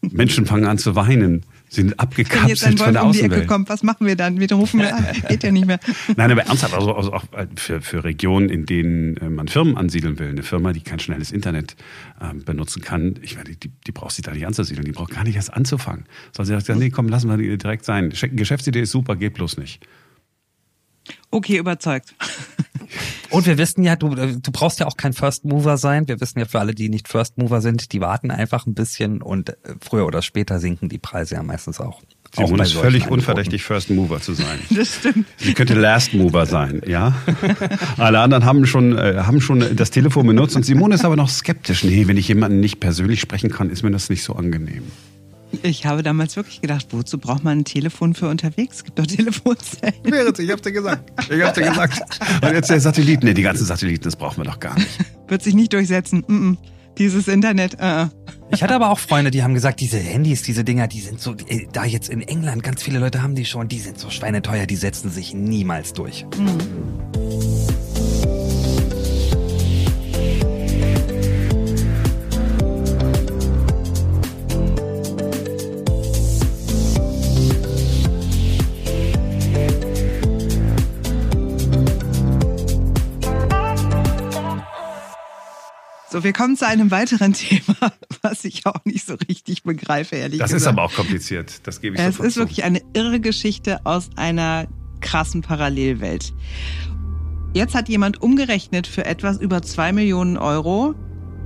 Menschen 0.00 0.44
fangen 0.44 0.66
an 0.66 0.78
zu 0.78 0.96
weinen 0.96 1.44
sind 1.68 1.98
abgekapselt 2.00 2.78
von 2.78 2.92
der 2.92 3.02
um 3.02 3.10
Außenwelt. 3.10 3.46
kommt, 3.46 3.68
was 3.68 3.82
machen 3.82 4.06
wir 4.06 4.16
dann? 4.16 4.40
Wir 4.40 4.50
rufen 4.52 4.80
wir 4.80 4.94
an, 4.94 5.06
geht 5.28 5.42
ja 5.42 5.50
nicht 5.50 5.66
mehr. 5.66 5.78
Nein, 6.16 6.30
aber 6.30 6.42
ernsthaft, 6.42 6.74
also, 6.74 6.94
also 6.94 7.12
auch 7.12 7.24
für, 7.56 7.80
für 7.80 8.04
Regionen, 8.04 8.48
in 8.48 8.66
denen 8.66 9.16
äh, 9.18 9.28
man 9.28 9.48
Firmen 9.48 9.76
ansiedeln 9.76 10.18
will, 10.18 10.28
eine 10.28 10.42
Firma, 10.42 10.72
die 10.72 10.80
kein 10.80 10.98
schnelles 10.98 11.32
Internet 11.32 11.76
ähm, 12.20 12.44
benutzen 12.44 12.82
kann, 12.82 13.16
ich 13.22 13.36
meine, 13.36 13.54
die, 13.54 13.70
die 13.86 13.92
braucht 13.92 14.12
sich 14.12 14.24
da 14.24 14.32
nicht 14.32 14.46
anzusiedeln, 14.46 14.84
die 14.84 14.92
braucht 14.92 15.12
gar 15.12 15.24
nicht 15.24 15.36
erst 15.36 15.52
anzufangen. 15.52 16.04
Soll 16.34 16.46
sie 16.46 16.58
sagen, 16.58 16.78
nee, 16.78 16.90
komm, 16.90 17.08
lassen 17.08 17.28
wir 17.28 17.36
die 17.36 17.58
direkt 17.58 17.84
sein. 17.84 18.10
Geschäftsidee 18.10 18.80
ist 18.80 18.90
super, 18.90 19.16
geht 19.16 19.34
bloß 19.34 19.58
nicht. 19.58 19.86
Okay, 21.30 21.58
überzeugt. 21.58 22.14
Und 23.30 23.46
wir 23.46 23.58
wissen 23.58 23.84
ja, 23.84 23.96
du, 23.96 24.14
du 24.14 24.52
brauchst 24.52 24.80
ja 24.80 24.86
auch 24.86 24.96
kein 24.96 25.12
First 25.12 25.44
Mover 25.44 25.76
sein. 25.76 26.08
Wir 26.08 26.20
wissen 26.20 26.38
ja 26.38 26.46
für 26.46 26.60
alle, 26.60 26.74
die 26.74 26.88
nicht 26.88 27.08
First 27.08 27.38
Mover 27.38 27.60
sind, 27.60 27.92
die 27.92 28.00
warten 28.00 28.30
einfach 28.30 28.66
ein 28.66 28.74
bisschen 28.74 29.22
und 29.22 29.50
äh, 29.50 29.54
früher 29.80 30.06
oder 30.06 30.22
später 30.22 30.58
sinken 30.58 30.88
die 30.88 30.98
Preise 30.98 31.34
ja 31.36 31.42
meistens 31.42 31.80
auch. 31.80 32.02
Simone 32.34 32.62
ist 32.62 32.74
völlig 32.74 33.08
unverdächtig, 33.10 33.64
First 33.64 33.90
Mover 33.90 34.20
zu 34.20 34.34
sein. 34.34 34.58
Das 34.70 34.96
stimmt. 34.96 35.26
Sie 35.38 35.54
könnte 35.54 35.74
Last 35.74 36.14
Mover 36.14 36.46
sein, 36.46 36.82
ja. 36.86 37.14
Alle 37.96 38.20
anderen 38.20 38.44
haben 38.44 38.66
schon, 38.66 38.96
äh, 38.96 39.22
haben 39.24 39.40
schon 39.40 39.76
das 39.76 39.90
Telefon 39.90 40.26
benutzt 40.26 40.54
und 40.54 40.64
Simone 40.64 40.94
ist 40.94 41.04
aber 41.04 41.16
noch 41.16 41.30
skeptisch. 41.30 41.84
Nee, 41.84 42.06
wenn 42.06 42.16
ich 42.16 42.28
jemanden 42.28 42.60
nicht 42.60 42.80
persönlich 42.80 43.20
sprechen 43.20 43.50
kann, 43.50 43.70
ist 43.70 43.82
mir 43.82 43.90
das 43.90 44.10
nicht 44.10 44.22
so 44.22 44.34
angenehm. 44.34 44.84
Ich 45.62 45.86
habe 45.86 46.02
damals 46.02 46.36
wirklich 46.36 46.60
gedacht, 46.60 46.86
wozu 46.90 47.18
braucht 47.18 47.42
man 47.44 47.58
ein 47.58 47.64
Telefon 47.64 48.14
für 48.14 48.28
unterwegs? 48.28 48.76
Es 48.76 48.84
gibt 48.84 48.98
doch 48.98 49.06
Telefonzellen. 49.06 49.94
Ich 50.38 50.50
hab's 50.50 50.62
dir 50.62 50.72
gesagt. 50.72 51.10
Ich 51.30 51.42
hab's 51.42 51.54
dir 51.54 51.68
gesagt. 51.68 52.20
Und 52.42 52.52
jetzt 52.52 52.70
der 52.70 52.80
Satellit. 52.80 53.22
Nee, 53.22 53.34
die 53.34 53.42
ganzen 53.42 53.64
Satelliten, 53.64 54.04
das 54.04 54.16
brauchen 54.16 54.38
wir 54.38 54.44
doch 54.44 54.60
gar 54.60 54.74
nicht. 54.78 54.98
Wird 55.28 55.42
sich 55.42 55.54
nicht 55.54 55.72
durchsetzen. 55.72 56.24
Mm 56.26 56.32
-mm. 56.32 56.56
Dieses 56.98 57.28
Internet. 57.28 57.74
Uh. 57.74 58.08
Ich 58.50 58.62
hatte 58.62 58.74
aber 58.74 58.90
auch 58.90 58.98
Freunde, 58.98 59.30
die 59.30 59.42
haben 59.42 59.54
gesagt, 59.54 59.80
diese 59.80 59.98
Handys, 59.98 60.42
diese 60.42 60.64
Dinger, 60.64 60.88
die 60.88 61.00
sind 61.00 61.20
so, 61.20 61.34
äh, 61.46 61.66
da 61.72 61.84
jetzt 61.84 62.08
in 62.08 62.22
England, 62.22 62.62
ganz 62.62 62.82
viele 62.82 62.98
Leute 62.98 63.22
haben 63.22 63.34
die 63.34 63.44
schon, 63.44 63.68
die 63.68 63.78
sind 63.78 63.98
so 63.98 64.10
schweineteuer, 64.10 64.66
die 64.66 64.76
setzen 64.76 65.10
sich 65.10 65.34
niemals 65.34 65.92
durch. 65.92 66.26
Mhm. 66.38 67.27
Wir 86.28 86.34
kommen 86.34 86.56
zu 86.58 86.66
einem 86.66 86.90
weiteren 86.90 87.32
Thema, 87.32 87.90
was 88.20 88.44
ich 88.44 88.66
auch 88.66 88.84
nicht 88.84 89.06
so 89.06 89.14
richtig 89.14 89.62
begreife, 89.62 90.16
ehrlich 90.16 90.38
das 90.38 90.50
gesagt. 90.52 90.56
Das 90.56 90.62
ist 90.62 90.66
aber 90.68 90.82
auch 90.82 90.92
kompliziert, 90.92 91.66
das 91.66 91.80
gebe 91.80 91.96
ich 91.96 92.02
Es 92.02 92.20
ist 92.20 92.34
zu. 92.34 92.40
wirklich 92.40 92.64
eine 92.64 92.82
irre 92.92 93.18
Geschichte 93.18 93.86
aus 93.86 94.10
einer 94.16 94.68
krassen 95.00 95.40
Parallelwelt. 95.40 96.34
Jetzt 97.54 97.74
hat 97.74 97.88
jemand 97.88 98.20
umgerechnet 98.20 98.86
für 98.86 99.06
etwas 99.06 99.38
über 99.38 99.62
zwei 99.62 99.90
Millionen 99.90 100.36
Euro 100.36 100.94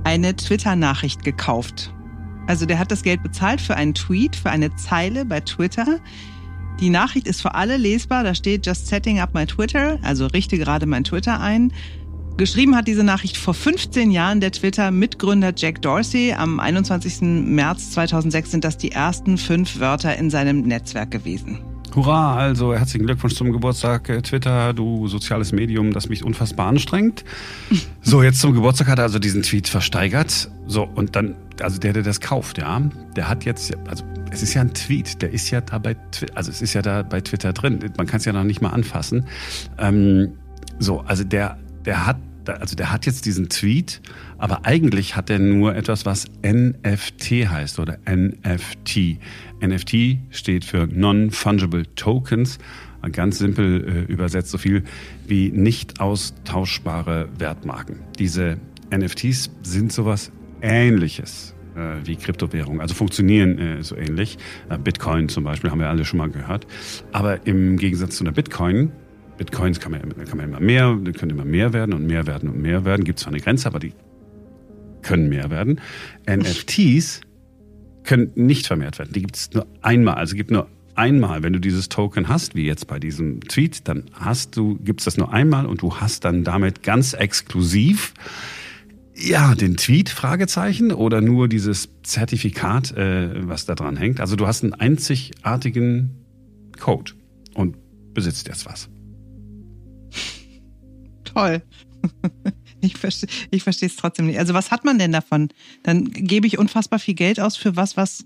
eine 0.03 0.35
Twitter-Nachricht 0.35 1.23
gekauft. 1.23 1.93
Also 2.47 2.65
der 2.65 2.77
hat 2.77 2.91
das 2.91 3.03
Geld 3.03 3.23
bezahlt 3.23 3.61
für 3.61 3.77
einen 3.77 3.93
Tweet, 3.93 4.35
für 4.35 4.49
eine 4.49 4.75
Zeile 4.75 5.23
bei 5.23 5.39
Twitter. 5.39 6.01
Die 6.81 6.89
Nachricht 6.89 7.25
ist 7.25 7.41
für 7.41 7.55
alle 7.55 7.77
lesbar. 7.77 8.25
Da 8.25 8.35
steht 8.35 8.65
Just 8.65 8.87
setting 8.87 9.21
up 9.21 9.33
my 9.33 9.45
Twitter, 9.45 9.97
also 10.01 10.27
richte 10.27 10.57
gerade 10.57 10.87
mein 10.87 11.05
Twitter 11.05 11.39
ein. 11.39 11.71
Geschrieben 12.35 12.75
hat 12.75 12.87
diese 12.87 13.03
Nachricht 13.03 13.37
vor 13.37 13.53
15 13.53 14.09
Jahren 14.09 14.39
der 14.39 14.51
Twitter-Mitgründer 14.51 15.53
Jack 15.55 15.83
Dorsey. 15.83 16.33
Am 16.33 16.59
21. 16.59 17.21
März 17.21 17.91
2006 17.91 18.49
sind 18.49 18.63
das 18.63 18.75
die 18.75 18.91
ersten 18.91 19.37
fünf 19.37 19.79
Wörter 19.79 20.17
in 20.17 20.31
seinem 20.31 20.61
Netzwerk 20.61 21.11
gewesen. 21.11 21.59
Hurra, 21.95 22.35
also 22.35 22.73
herzlichen 22.73 23.05
Glückwunsch 23.05 23.35
zum 23.35 23.51
Geburtstag, 23.51 24.09
äh, 24.09 24.23
Twitter, 24.23 24.73
du 24.73 25.07
soziales 25.07 25.51
Medium, 25.51 25.93
das 25.93 26.09
mich 26.09 26.23
unfassbar 26.23 26.67
anstrengt. 26.67 27.23
So, 28.05 28.21
jetzt 28.21 28.41
zum 28.41 28.53
Geburtstag 28.53 28.89
hat 28.89 28.97
er 28.97 29.05
also 29.05 29.17
diesen 29.17 29.43
Tweet 29.43 29.69
versteigert. 29.69 30.51
So, 30.67 30.83
und 30.83 31.15
dann, 31.15 31.35
also 31.61 31.79
der, 31.79 31.93
der 31.93 32.03
das 32.03 32.19
kauft, 32.19 32.57
ja, 32.57 32.81
der 33.15 33.29
hat 33.29 33.45
jetzt, 33.45 33.73
also 33.87 34.03
es 34.29 34.43
ist 34.43 34.55
ja 34.55 34.61
ein 34.61 34.73
Tweet, 34.73 35.21
der 35.21 35.31
ist 35.31 35.49
ja 35.51 35.61
da 35.61 35.77
bei, 35.77 35.95
also 36.35 36.51
es 36.51 36.61
ist 36.61 36.73
ja 36.73 36.81
da 36.81 37.03
bei 37.03 37.21
Twitter 37.21 37.53
drin. 37.53 37.79
Man 37.95 38.05
kann 38.05 38.17
es 38.17 38.25
ja 38.25 38.33
noch 38.33 38.43
nicht 38.43 38.61
mal 38.61 38.71
anfassen. 38.71 39.25
Ähm, 39.77 40.33
so, 40.79 40.99
also 40.99 41.23
der 41.23 41.57
der 41.85 42.05
hat, 42.05 42.17
also 42.45 42.75
der 42.75 42.91
hat 42.91 43.05
jetzt 43.05 43.25
diesen 43.25 43.49
Tweet, 43.49 44.01
aber 44.37 44.65
eigentlich 44.65 45.15
hat 45.15 45.29
er 45.29 45.39
nur 45.39 45.75
etwas, 45.75 46.05
was 46.05 46.25
NFT 46.45 47.49
heißt 47.49 47.79
oder 47.79 47.97
NFT. 48.09 49.19
NFT 49.61 50.17
steht 50.31 50.65
für 50.65 50.87
Non-Fungible 50.87 51.85
Tokens, 51.95 52.59
ganz 53.11 53.39
simpel 53.39 54.07
äh, 54.07 54.11
übersetzt 54.11 54.51
so 54.51 54.57
viel 54.57 54.83
wie 55.27 55.51
nicht 55.51 55.99
austauschbare 55.99 57.29
Wertmarken. 57.37 57.99
Diese 58.17 58.57
NFTs 58.95 59.51
sind 59.61 59.91
sowas 59.91 60.31
ähnliches 60.61 61.53
äh, 61.75 62.05
wie 62.05 62.15
Kryptowährungen, 62.15 62.81
also 62.81 62.93
funktionieren 62.93 63.57
äh, 63.57 63.83
so 63.83 63.95
ähnlich. 63.95 64.37
Äh, 64.69 64.77
Bitcoin 64.77 65.29
zum 65.29 65.43
Beispiel 65.43 65.71
haben 65.71 65.79
wir 65.79 65.89
alle 65.89 66.05
schon 66.05 66.19
mal 66.19 66.29
gehört. 66.29 66.67
Aber 67.11 67.45
im 67.45 67.77
Gegensatz 67.77 68.17
zu 68.17 68.23
einer 68.23 68.31
Bitcoin 68.31 68.91
Bitcoins 69.37 69.79
kann 69.79 69.91
man, 69.91 70.01
kann 70.25 70.37
man 70.37 70.49
immer 70.49 70.59
mehr, 70.59 70.95
die 70.95 71.11
können 71.11 71.31
immer 71.31 71.45
mehr 71.45 71.73
werden 71.73 71.93
und 71.93 72.05
mehr 72.05 72.27
werden 72.27 72.49
und 72.49 72.61
mehr 72.61 72.85
werden. 72.85 73.03
Gibt 73.03 73.19
zwar 73.19 73.33
eine 73.33 73.41
Grenze, 73.41 73.67
aber 73.67 73.79
die 73.79 73.93
können 75.01 75.29
mehr 75.29 75.49
werden. 75.49 75.81
NFTs 76.29 77.21
können 78.03 78.31
nicht 78.35 78.67
vermehrt 78.67 78.99
werden. 78.99 79.13
Die 79.13 79.21
gibt 79.21 79.35
es 79.35 79.51
nur 79.53 79.67
einmal. 79.81 80.15
Also 80.15 80.35
gibt 80.35 80.51
nur 80.51 80.67
einmal, 80.95 81.43
wenn 81.43 81.53
du 81.53 81.59
dieses 81.59 81.89
Token 81.89 82.27
hast, 82.27 82.55
wie 82.55 82.65
jetzt 82.65 82.87
bei 82.87 82.99
diesem 82.99 83.41
Tweet, 83.41 83.87
dann 83.87 84.05
hast 84.13 84.55
du, 84.55 84.75
gibt's 84.75 85.05
das 85.05 85.17
nur 85.17 85.33
einmal 85.33 85.65
und 85.65 85.81
du 85.81 85.95
hast 85.97 86.25
dann 86.25 86.43
damit 86.43 86.83
ganz 86.83 87.13
exklusiv 87.13 88.13
ja, 89.15 89.53
den 89.53 89.77
Tweet, 89.77 90.09
Fragezeichen, 90.09 90.91
oder 90.91 91.21
nur 91.21 91.47
dieses 91.47 91.89
Zertifikat, 92.01 92.97
äh, 92.97 93.47
was 93.47 93.65
da 93.65 93.75
dran 93.75 93.95
hängt. 93.95 94.19
Also 94.19 94.35
du 94.35 94.47
hast 94.47 94.63
einen 94.63 94.73
einzigartigen 94.73 96.09
Code 96.79 97.11
und 97.53 97.75
besitzt 98.15 98.47
jetzt 98.47 98.65
was 98.65 98.89
toll. 101.33 101.61
Ich 102.83 102.97
verstehe 102.97 103.29
ich 103.49 103.63
verstehe 103.63 103.87
es 103.87 103.95
trotzdem 103.95 104.25
nicht. 104.25 104.39
Also 104.39 104.53
was 104.53 104.69
hat 104.69 104.83
man 104.83 104.99
denn 104.99 105.13
davon? 105.13 105.47
Dann 105.83 106.11
gebe 106.11 106.45
ich 106.47 106.57
unfassbar 106.57 106.99
viel 106.99 107.13
Geld 107.13 107.39
aus 107.39 107.55
für 107.55 107.77
was, 107.77 107.95
was, 107.95 108.25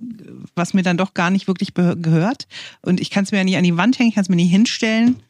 was 0.56 0.74
mir 0.74 0.82
dann 0.82 0.98
doch 0.98 1.14
gar 1.14 1.30
nicht 1.30 1.48
wirklich 1.48 1.76
gehört. 1.76 2.48
Und 2.82 3.00
ich 3.00 3.12
kann 3.12 3.24
es 3.24 3.32
mir 3.32 3.38
ja 3.38 3.44
nicht 3.44 3.58
an 3.58 3.64
die 3.64 3.78
Wand 3.78 4.00
hängen, 4.00 4.10
ich 4.10 4.16
kann 4.16 4.24
es 4.24 4.30
mir 4.30 4.36
nicht 4.36 4.50
hinstellen. 4.50 5.22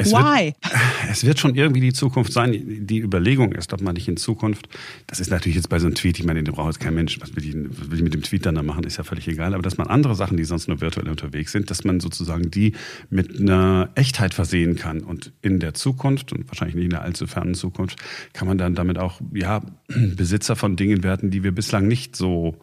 Es 0.00 0.12
Why? 0.12 0.46
Wird, 0.46 0.56
es 1.10 1.24
wird 1.24 1.38
schon 1.38 1.54
irgendwie 1.54 1.80
die 1.80 1.92
Zukunft 1.92 2.32
sein. 2.32 2.86
Die 2.86 2.98
Überlegung 3.00 3.52
ist, 3.52 3.72
ob 3.72 3.82
man 3.82 3.94
nicht 3.94 4.08
in 4.08 4.16
Zukunft, 4.16 4.68
das 5.06 5.20
ist 5.20 5.30
natürlich 5.30 5.56
jetzt 5.56 5.68
bei 5.68 5.78
so 5.78 5.86
einem 5.86 5.94
Tweet, 5.94 6.18
ich 6.18 6.24
meine, 6.24 6.42
den 6.42 6.54
braucht 6.54 6.68
jetzt 6.68 6.80
kein 6.80 6.94
Mensch, 6.94 7.20
was 7.20 7.36
will, 7.36 7.44
ich, 7.44 7.54
was 7.54 7.90
will 7.90 7.98
ich 7.98 8.04
mit 8.04 8.14
dem 8.14 8.22
Tweet 8.22 8.46
dann 8.46 8.54
da 8.54 8.62
machen, 8.62 8.84
ist 8.84 8.96
ja 8.96 9.04
völlig 9.04 9.28
egal, 9.28 9.52
aber 9.52 9.62
dass 9.62 9.76
man 9.76 9.88
andere 9.88 10.14
Sachen, 10.14 10.36
die 10.36 10.44
sonst 10.44 10.68
nur 10.68 10.80
virtuell 10.80 11.08
unterwegs 11.08 11.52
sind, 11.52 11.70
dass 11.70 11.84
man 11.84 12.00
sozusagen 12.00 12.50
die 12.50 12.72
mit 13.10 13.40
einer 13.40 13.90
Echtheit 13.94 14.32
versehen 14.32 14.76
kann. 14.76 15.00
Und 15.00 15.32
in 15.42 15.60
der 15.60 15.74
Zukunft, 15.74 16.32
und 16.32 16.48
wahrscheinlich 16.48 16.74
nicht 16.74 16.84
in 16.84 16.90
der 16.90 17.02
allzu 17.02 17.26
fernen 17.26 17.54
Zukunft, 17.54 17.98
kann 18.32 18.48
man 18.48 18.56
dann 18.58 18.74
damit 18.74 18.98
auch, 18.98 19.20
ja, 19.34 19.60
Besitzer 19.88 20.56
von 20.56 20.76
Dingen 20.76 21.04
werden, 21.04 21.30
die 21.30 21.42
wir 21.42 21.52
bislang 21.52 21.86
nicht 21.86 22.16
so 22.16 22.56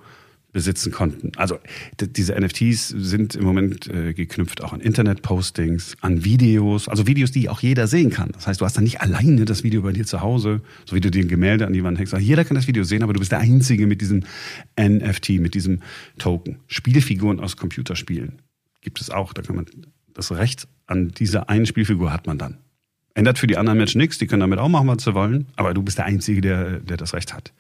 besitzen 0.58 0.92
konnten. 0.92 1.34
Also 1.36 1.60
diese 2.00 2.34
NFTs 2.34 2.88
sind 2.88 3.36
im 3.36 3.44
Moment 3.44 3.88
äh, 3.94 4.16
geknüpft 4.16 4.64
auch 4.64 4.74
an 4.74 4.80
Internet-Postings, 4.80 5.96
an 6.02 6.26
Videos, 6.26 6.90
also 6.90 7.06
Videos, 7.06 7.30
die 7.30 7.48
auch 7.48 7.60
jeder 7.60 7.86
sehen 7.86 8.10
kann. 8.10 8.32
Das 8.34 8.48
heißt, 8.48 8.60
du 8.60 8.66
hast 8.66 8.76
dann 8.76 8.84
nicht 8.84 9.00
alleine 9.00 9.46
das 9.46 9.64
Video 9.64 9.84
bei 9.84 9.92
dir 9.92 10.08
zu 10.08 10.22
Hause, 10.22 10.62
so 10.86 10.96
wie 10.96 11.00
du 11.00 11.12
dir 11.12 11.24
ein 11.24 11.28
Gemälde 11.28 11.68
an 11.68 11.74
die 11.74 11.84
Wand 11.84 12.00
hängst. 12.00 12.18
Jeder 12.18 12.44
kann 12.44 12.56
das 12.56 12.66
Video 12.66 12.84
sehen, 12.84 13.04
aber 13.04 13.14
du 13.14 13.20
bist 13.20 13.32
der 13.32 13.38
Einzige 13.38 13.86
mit 13.86 14.02
diesem 14.02 14.24
NFT, 14.80 15.30
mit 15.40 15.54
diesem 15.54 15.84
Token. 16.18 16.58
Spielfiguren 16.66 17.40
aus 17.40 17.56
Computerspielen 17.56 18.42
gibt 18.82 19.00
es 19.00 19.12
auch. 19.12 19.34
Da 19.34 19.44
kann 19.44 19.58
man 19.58 19.68
das 20.16 20.32
Recht 20.32 20.68
an 20.88 21.10
dieser 21.10 21.50
einen 21.50 21.68
Spielfigur 21.68 22.12
hat 22.12 22.26
man 22.26 22.40
dann. 22.40 22.58
Ändert 23.14 23.38
für 23.38 23.46
die 23.46 23.58
anderen 23.58 23.78
Menschen 23.78 24.02
nichts, 24.02 24.18
die 24.18 24.26
können 24.26 24.40
damit 24.40 24.58
auch 24.58 24.70
machen, 24.70 24.88
was 24.88 25.04
sie 25.04 25.14
wollen, 25.14 25.46
aber 25.56 25.76
du 25.76 25.84
bist 25.84 26.00
der 26.00 26.06
Einzige, 26.06 26.42
der, 26.42 26.80
der 26.80 26.98
das 26.98 27.14
Recht 27.14 27.36
hat. 27.36 27.54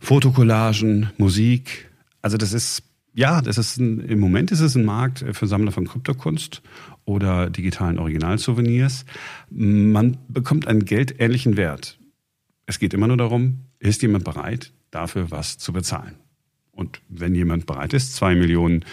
Fotokollagen, 0.00 1.10
Musik, 1.18 1.88
also 2.26 2.38
das 2.38 2.52
ist, 2.52 2.82
ja, 3.14 3.40
das 3.40 3.56
ist 3.56 3.76
ein, 3.76 4.00
im 4.00 4.18
Moment 4.18 4.50
ist 4.50 4.58
es 4.58 4.74
ein 4.74 4.84
Markt 4.84 5.24
für 5.30 5.46
Sammler 5.46 5.70
von 5.70 5.86
Kryptokunst 5.86 6.60
oder 7.04 7.50
digitalen 7.50 8.00
Originalsouvenirs. 8.00 9.04
Man 9.48 10.16
bekommt 10.26 10.66
einen 10.66 10.84
geldähnlichen 10.84 11.56
Wert. 11.56 12.00
Es 12.66 12.80
geht 12.80 12.94
immer 12.94 13.06
nur 13.06 13.16
darum, 13.16 13.66
ist 13.78 14.02
jemand 14.02 14.24
bereit, 14.24 14.72
dafür 14.90 15.30
was 15.30 15.56
zu 15.56 15.72
bezahlen? 15.72 16.16
Und 16.72 17.00
wenn 17.08 17.36
jemand 17.36 17.66
bereit 17.66 17.94
ist, 17.94 18.16
zwei 18.16 18.34
Millionen 18.34 18.84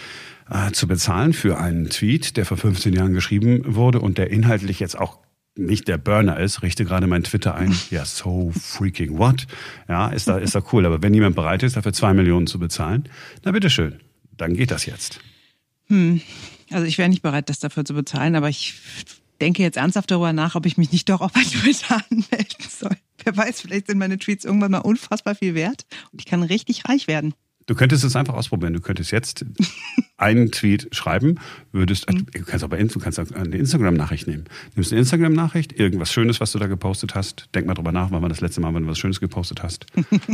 äh, 0.48 0.70
zu 0.70 0.86
bezahlen 0.86 1.32
für 1.32 1.58
einen 1.58 1.90
Tweet, 1.90 2.36
der 2.36 2.46
vor 2.46 2.56
15 2.56 2.92
Jahren 2.92 3.14
geschrieben 3.14 3.74
wurde 3.74 3.98
und 3.98 4.16
der 4.16 4.30
inhaltlich 4.30 4.78
jetzt 4.78 4.96
auch 4.96 5.18
nicht 5.56 5.88
der 5.88 5.98
Burner 5.98 6.38
ist, 6.38 6.62
richte 6.62 6.84
gerade 6.84 7.06
mein 7.06 7.22
Twitter 7.22 7.54
ein. 7.54 7.74
Ja, 7.90 8.04
so 8.04 8.52
freaking 8.52 9.18
what? 9.18 9.46
Ja, 9.88 10.08
ist 10.08 10.26
da, 10.26 10.38
ist 10.38 10.54
da 10.54 10.62
cool. 10.72 10.86
Aber 10.86 11.02
wenn 11.02 11.14
jemand 11.14 11.36
bereit 11.36 11.62
ist, 11.62 11.76
dafür 11.76 11.92
zwei 11.92 12.14
Millionen 12.14 12.46
zu 12.46 12.58
bezahlen, 12.58 13.08
na 13.44 13.52
bitteschön, 13.52 14.00
dann 14.36 14.54
geht 14.54 14.70
das 14.70 14.86
jetzt. 14.86 15.20
Hm. 15.86 16.20
Also 16.70 16.86
ich 16.86 16.98
wäre 16.98 17.08
nicht 17.08 17.22
bereit, 17.22 17.48
das 17.48 17.60
dafür 17.60 17.84
zu 17.84 17.94
bezahlen, 17.94 18.34
aber 18.34 18.48
ich 18.48 18.74
denke 19.40 19.62
jetzt 19.62 19.76
ernsthaft 19.76 20.10
darüber 20.10 20.32
nach, 20.32 20.54
ob 20.54 20.66
ich 20.66 20.76
mich 20.76 20.90
nicht 20.92 21.08
doch 21.08 21.20
auch 21.20 21.30
bei 21.30 21.42
Twitter 21.44 22.02
anmelden 22.10 22.66
soll. 22.68 22.96
Wer 23.22 23.36
weiß, 23.36 23.60
vielleicht 23.60 23.86
sind 23.86 23.98
meine 23.98 24.18
Tweets 24.18 24.44
irgendwann 24.44 24.72
mal 24.72 24.78
unfassbar 24.78 25.34
viel 25.34 25.54
wert 25.54 25.86
und 26.12 26.20
ich 26.20 26.26
kann 26.26 26.42
richtig 26.42 26.88
reich 26.88 27.06
werden. 27.06 27.34
Du 27.66 27.74
könntest 27.74 28.04
es 28.04 28.16
einfach 28.16 28.34
ausprobieren. 28.34 28.74
Du 28.74 28.80
könntest 28.80 29.10
jetzt 29.10 29.44
einen 30.24 30.50
Tweet 30.50 30.88
schreiben, 30.92 31.38
würdest, 31.72 32.10
mhm. 32.10 32.26
du 32.32 32.44
kannst 32.44 32.64
aber 32.64 32.78
du 32.82 32.98
kannst 32.98 33.18
eine 33.18 33.56
Instagram-Nachricht 33.56 34.26
nehmen. 34.26 34.44
Nimmst 34.74 34.92
eine 34.92 35.00
Instagram-Nachricht, 35.00 35.78
irgendwas 35.78 36.12
Schönes, 36.12 36.40
was 36.40 36.52
du 36.52 36.58
da 36.58 36.66
gepostet 36.66 37.14
hast. 37.14 37.48
Denk 37.54 37.66
mal 37.66 37.74
drüber 37.74 37.92
nach, 37.92 38.10
wann 38.10 38.22
war 38.22 38.28
das 38.28 38.40
letzte 38.40 38.60
Mal, 38.60 38.74
wenn 38.74 38.84
du 38.84 38.88
was 38.88 38.98
Schönes 38.98 39.20
gepostet 39.20 39.62
hast. 39.62 39.86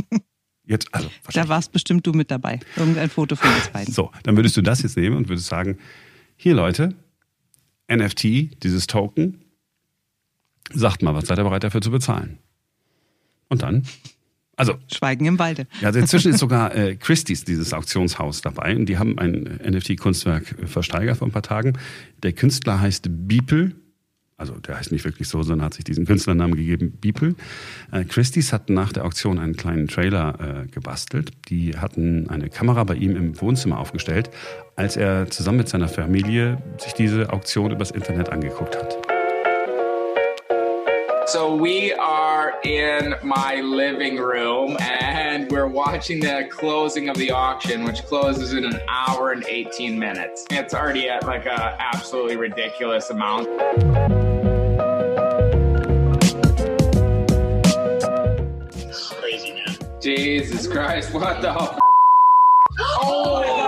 Jetzt, 0.67 0.95
also 0.95 1.11
Da 1.33 1.49
warst 1.49 1.73
bestimmt 1.73 2.07
du 2.07 2.13
mit 2.13 2.31
dabei. 2.31 2.61
Irgendein 2.77 3.11
Foto 3.11 3.35
von 3.35 3.53
uns 3.53 3.69
beiden. 3.69 3.93
So, 3.93 4.13
dann 4.23 4.37
würdest 4.37 4.57
du 4.57 4.63
das 4.63 4.83
jetzt 4.83 4.97
nehmen 4.97 5.17
und 5.17 5.29
würdest 5.29 5.49
sagen, 5.49 5.79
hier 6.37 6.55
Leute, 6.55 6.95
NFT, 7.93 8.63
dieses 8.63 8.87
Token, 8.87 9.45
sagt 10.73 11.03
mal, 11.03 11.13
was 11.13 11.27
seid 11.27 11.41
ihr 11.41 11.45
bereit 11.45 11.65
dafür 11.65 11.81
zu 11.81 11.91
bezahlen? 11.91 12.39
Und 13.49 13.63
dann 13.63 13.83
also 14.61 14.75
Schweigen 14.93 15.25
im 15.27 15.39
Walde. 15.39 15.67
Ja, 15.81 15.89
also 15.89 15.99
inzwischen 15.99 16.33
ist 16.33 16.39
sogar 16.39 16.75
äh, 16.75 16.97
Christie's, 16.97 17.45
dieses 17.45 17.73
Auktionshaus, 17.73 18.43
dabei. 18.43 18.77
Und 18.77 18.87
die 18.87 18.99
haben 18.99 19.19
ein 19.19 19.61
NFT-Kunstwerk 19.65 20.55
versteigert 20.67 21.17
vor 21.17 21.29
ein 21.29 21.33
paar 21.33 21.43
Tagen. 21.43 21.79
Der 22.23 22.33
Künstler 22.33 22.81
heißt 22.81 23.09
Beeple. 23.09 23.73
Also 24.37 24.55
der 24.55 24.79
heißt 24.79 24.91
nicht 24.91 25.05
wirklich 25.05 25.29
so, 25.29 25.43
sondern 25.43 25.67
hat 25.67 25.75
sich 25.75 25.85
diesen 25.85 26.07
Künstlernamen 26.07 26.55
gegeben, 26.55 26.93
Beeple. 26.99 27.35
Äh, 27.93 28.05
Christie's 28.05 28.53
hat 28.53 28.71
nach 28.71 28.93
der 28.93 29.05
Auktion 29.05 29.39
einen 29.39 29.55
kleinen 29.55 29.87
Trailer 29.87 30.65
äh, 30.65 30.67
gebastelt. 30.69 31.33
Die 31.49 31.77
hatten 31.77 32.29
eine 32.31 32.49
Kamera 32.49 32.85
bei 32.85 32.95
ihm 32.95 33.17
im 33.17 33.41
Wohnzimmer 33.41 33.79
aufgestellt, 33.79 34.31
als 34.77 34.97
er 34.97 35.31
zusammen 35.31 35.59
mit 35.59 35.69
seiner 35.69 35.89
Familie 35.89 36.63
sich 36.79 36.95
diese 36.95 37.33
Auktion 37.33 37.71
übers 37.71 37.91
Internet 37.91 38.31
angeguckt 38.31 38.77
hat. 38.77 38.97
So 41.33 41.61
we 41.61 41.93
are 41.97 42.10
in 42.65 43.15
my 43.23 43.61
living 43.61 44.17
room 44.17 44.77
and 44.81 45.51
we're 45.51 45.67
watching 45.67 46.21
the 46.21 46.47
closing 46.51 47.09
of 47.09 47.17
the 47.17 47.31
auction, 47.31 47.85
which 47.85 48.05
closes 48.05 48.53
in 48.53 48.65
an 48.65 48.81
hour 48.89 49.33
and 49.33 49.45
18 49.47 49.99
minutes. 49.99 50.47
It's 50.51 50.75
already 50.75 51.09
at 51.09 51.25
like 51.25 51.47
a 51.47 51.77
absolutely 51.79 52.37
ridiculous 52.37 53.11
amount. 53.11 53.47
Crazy 59.21 59.53
man. 59.55 59.77
Jesus 60.01 60.67
Christ, 60.67 61.15
what 61.15 61.41
the 61.41 61.55
oh, 62.81 63.60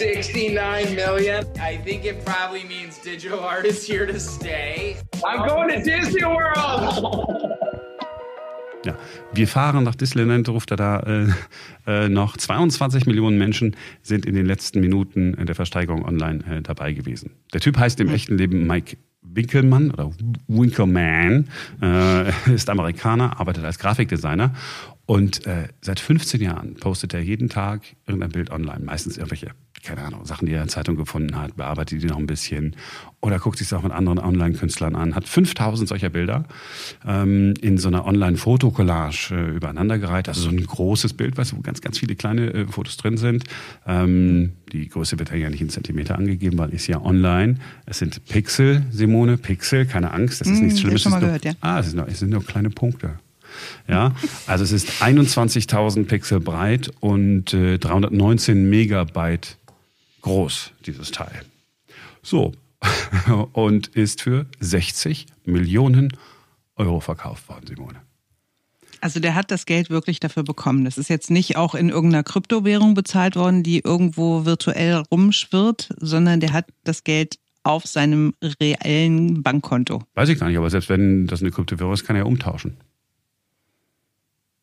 69 0.00 0.96
million. 0.96 1.44
I 1.60 1.76
think 1.76 2.06
it 2.06 2.24
probably 2.24 2.64
means 2.64 2.98
digital 3.00 3.38
art 3.40 3.66
is 3.66 3.86
here 3.86 4.06
to 4.06 4.18
stay. 4.18 4.96
I'm 5.22 5.46
going 5.46 5.68
to 5.68 5.82
Disney 5.82 6.24
World. 6.24 7.04
Wir 9.34 9.46
fahren 9.46 9.84
nach 9.84 9.94
Disneyland, 9.94 10.48
ruft 10.48 10.70
er 10.70 10.78
da 10.78 11.00
äh, 11.00 11.26
äh, 11.86 12.08
noch. 12.08 12.38
22 12.38 13.04
Millionen 13.04 13.36
Menschen 13.36 13.76
sind 14.00 14.24
in 14.24 14.34
den 14.34 14.46
letzten 14.46 14.80
Minuten 14.80 15.36
der 15.44 15.54
Versteigerung 15.54 16.06
online 16.06 16.44
äh, 16.46 16.62
dabei 16.62 16.94
gewesen. 16.94 17.32
Der 17.52 17.60
Typ 17.60 17.76
heißt 17.76 18.00
im 18.00 18.06
mhm. 18.06 18.14
echten 18.14 18.38
Leben 18.38 18.66
Mike 18.66 18.96
Winkelmann 19.20 19.90
oder 19.90 20.12
Winkelman, 20.48 21.50
äh, 21.82 22.30
ist 22.54 22.70
Amerikaner, 22.70 23.38
arbeitet 23.38 23.64
als 23.64 23.78
Grafikdesigner 23.78 24.54
und 25.04 25.46
äh, 25.46 25.68
seit 25.82 26.00
15 26.00 26.40
Jahren 26.40 26.74
postet 26.76 27.12
er 27.12 27.20
jeden 27.20 27.50
Tag 27.50 27.82
irgendein 28.06 28.30
Bild 28.30 28.50
online, 28.50 28.80
meistens 28.84 29.18
irgendwelche 29.18 29.50
keine 29.82 30.02
Ahnung, 30.02 30.24
Sachen, 30.24 30.46
die 30.46 30.52
er 30.52 30.60
in 30.60 30.66
der 30.66 30.72
Zeitung 30.72 30.96
gefunden 30.96 31.36
hat, 31.36 31.56
bearbeitet 31.56 32.02
die 32.02 32.06
noch 32.06 32.18
ein 32.18 32.26
bisschen 32.26 32.76
oder 33.20 33.38
guckt 33.38 33.58
sich 33.58 33.68
das 33.68 33.78
auch 33.78 33.82
mit 33.82 33.92
anderen 33.92 34.18
Online-Künstlern 34.18 34.94
an. 34.94 35.14
Hat 35.14 35.28
5000 35.28 35.88
solcher 35.88 36.08
Bilder 36.08 36.44
ähm, 37.06 37.54
in 37.60 37.78
so 37.78 37.88
einer 37.88 38.06
Online-Fotokollage 38.06 39.28
äh, 39.32 39.56
übereinandergereiht. 39.56 40.28
Also 40.28 40.42
so 40.42 40.48
ein 40.48 40.64
großes 40.64 41.14
Bild, 41.14 41.36
weißt 41.36 41.52
du, 41.52 41.56
wo 41.56 41.60
ganz, 41.60 41.80
ganz 41.80 41.98
viele 41.98 42.16
kleine 42.16 42.52
äh, 42.52 42.66
Fotos 42.66 42.96
drin 42.96 43.16
sind. 43.16 43.44
Ähm, 43.86 44.52
die 44.72 44.88
Größe 44.88 45.18
wird 45.18 45.30
ja 45.32 45.50
nicht 45.50 45.60
in 45.60 45.68
Zentimeter 45.68 46.16
angegeben, 46.16 46.58
weil 46.58 46.70
ist 46.70 46.86
ja 46.86 47.00
online. 47.00 47.56
Es 47.86 47.98
sind 47.98 48.24
Pixel, 48.26 48.84
Simone, 48.90 49.36
Pixel, 49.36 49.86
keine 49.86 50.12
Angst, 50.12 50.40
das 50.40 50.48
ist 50.48 50.60
mm, 50.60 50.64
nichts 50.64 50.80
Schlimmes. 50.80 51.02
Schon 51.02 51.12
mal 51.12 51.20
gehört, 51.20 51.44
ja. 51.44 51.52
Ah, 51.60 51.80
es 51.80 51.86
sind, 51.86 51.96
nur, 51.96 52.08
es 52.08 52.18
sind 52.18 52.30
nur 52.30 52.44
kleine 52.44 52.70
Punkte. 52.70 53.18
Ja, 53.88 54.14
also 54.46 54.64
es 54.64 54.72
ist 54.72 55.02
21.000 55.02 56.06
Pixel 56.06 56.40
breit 56.40 56.90
und 57.00 57.52
äh, 57.52 57.78
319 57.78 58.70
Megabyte 58.70 59.58
groß, 60.22 60.72
dieses 60.86 61.10
Teil. 61.10 61.42
So, 62.22 62.52
und 63.52 63.88
ist 63.88 64.22
für 64.22 64.46
60 64.60 65.26
Millionen 65.44 66.16
Euro 66.76 67.00
verkauft 67.00 67.48
worden, 67.48 67.66
Simone. 67.66 68.00
Also 69.02 69.18
der 69.18 69.34
hat 69.34 69.50
das 69.50 69.64
Geld 69.64 69.88
wirklich 69.88 70.20
dafür 70.20 70.42
bekommen. 70.42 70.84
Das 70.84 70.98
ist 70.98 71.08
jetzt 71.08 71.30
nicht 71.30 71.56
auch 71.56 71.74
in 71.74 71.88
irgendeiner 71.88 72.22
Kryptowährung 72.22 72.94
bezahlt 72.94 73.34
worden, 73.34 73.62
die 73.62 73.80
irgendwo 73.80 74.44
virtuell 74.44 75.02
rumschwirrt, 75.10 75.94
sondern 75.98 76.40
der 76.40 76.52
hat 76.52 76.66
das 76.84 77.02
Geld 77.02 77.38
auf 77.62 77.86
seinem 77.86 78.34
reellen 78.60 79.42
Bankkonto. 79.42 80.02
Weiß 80.14 80.28
ich 80.28 80.38
gar 80.38 80.48
nicht, 80.48 80.58
aber 80.58 80.70
selbst 80.70 80.88
wenn 80.88 81.26
das 81.26 81.40
eine 81.40 81.50
Kryptowährung 81.50 81.92
ist, 81.94 82.04
kann 82.04 82.16
er 82.16 82.26
umtauschen. 82.26 82.76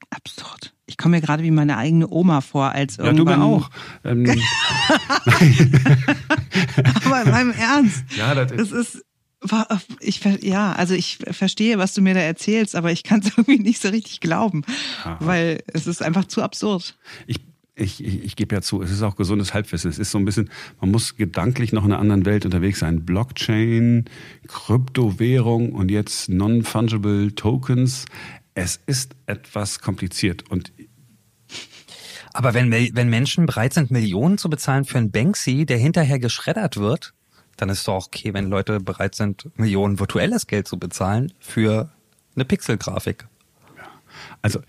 Absurd. 0.09 0.73
Ich 0.89 0.97
komme 0.97 1.17
mir 1.17 1.21
gerade 1.21 1.43
wie 1.43 1.51
meine 1.51 1.77
eigene 1.77 2.09
Oma 2.09 2.41
vor, 2.41 2.71
als 2.71 2.97
irgendwann... 2.97 3.27
Ja, 3.27 3.35
du 3.35 3.39
mir 3.39 3.45
auch. 3.45 3.69
Ähm, 4.05 4.25
Aber 7.05 7.21
in 7.23 7.29
meinem 7.29 7.51
Ernst. 7.51 8.05
Ja, 8.17 8.33
das 8.33 8.51
ist... 8.51 8.71
Das 8.71 8.71
ist 8.71 9.03
ich, 9.99 10.23
ja, 10.41 10.73
also 10.73 10.95
ich 10.95 11.19
verstehe, 11.29 11.77
was 11.77 11.93
du 11.93 12.01
mir 12.01 12.15
da 12.15 12.21
erzählst, 12.21 12.75
aber 12.75 12.91
ich 12.91 13.03
kann 13.03 13.19
es 13.19 13.27
irgendwie 13.37 13.59
nicht 13.59 13.81
so 13.81 13.89
richtig 13.89 14.19
glauben, 14.19 14.63
Aha. 15.03 15.17
weil 15.19 15.63
es 15.67 15.85
ist 15.87 16.01
einfach 16.01 16.25
zu 16.25 16.41
absurd. 16.41 16.97
Ich 17.27 17.41
ich, 17.79 18.03
ich, 18.03 18.23
ich 18.23 18.35
gebe 18.35 18.55
ja 18.55 18.63
zu, 18.63 18.81
es 18.81 18.89
ist 18.89 19.03
auch 19.03 19.15
gesundes 19.15 19.53
Halbwissen. 19.53 19.91
Es 19.91 19.99
ist 19.99 20.09
so 20.09 20.17
ein 20.17 20.25
bisschen, 20.25 20.49
man 20.81 20.89
muss 20.89 21.15
gedanklich 21.15 21.73
noch 21.73 21.85
in 21.85 21.91
einer 21.91 22.01
anderen 22.01 22.25
Welt 22.25 22.43
unterwegs 22.43 22.79
sein. 22.79 23.05
Blockchain, 23.05 24.05
Kryptowährung 24.47 25.73
und 25.73 25.91
jetzt 25.91 26.27
Non-Fungible 26.27 27.35
Tokens 27.35 28.05
es 28.57 28.79
ist 28.87 29.15
etwas 29.27 29.81
kompliziert 29.81 30.49
und 30.49 30.73
aber 32.37 32.53
wenn, 32.53 32.71
wenn 32.71 33.09
Menschen 33.09 33.47
bereit 33.47 33.73
sind, 33.73 33.89
Millionen 33.89 34.37
zu 34.37 34.47
bezahlen 34.47 34.85
für 34.85 34.99
einen 34.99 35.09
Banksy, 35.09 35.65
der 35.65 35.77
hinterher 35.77 36.19
geschreddert 36.19 36.77
wird, 36.77 37.15
dann 37.55 37.69
ist 37.69 37.79
es 37.79 37.83
doch 37.85 38.05
okay, 38.05 38.31
wenn 38.35 38.45
Leute 38.45 38.79
bereit 38.79 39.15
sind, 39.15 39.49
Millionen 39.57 39.97
virtuelles 39.97 40.45
Geld 40.45 40.67
zu 40.67 40.77
bezahlen 40.77 41.33
für 41.39 41.91
eine 42.35 42.45
Pixelgrafik. 42.45 43.25
Ja. 43.75 43.87
Also 44.43 44.61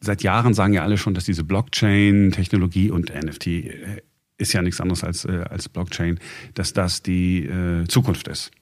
seit 0.00 0.22
Jahren 0.22 0.54
sagen 0.54 0.74
ja 0.74 0.84
alle 0.84 0.96
schon, 0.96 1.14
dass 1.14 1.24
diese 1.24 1.42
Blockchain-Technologie 1.42 2.92
und 2.92 3.12
NFT 3.12 3.46
äh, 3.48 4.02
ist 4.36 4.52
ja 4.52 4.62
nichts 4.62 4.80
anderes 4.80 5.02
als, 5.02 5.24
äh, 5.24 5.44
als 5.50 5.68
Blockchain, 5.68 6.20
dass 6.54 6.72
das 6.72 7.02
die 7.02 7.46
äh, 7.46 7.84
Zukunft 7.88 8.28
ist. 8.28 8.52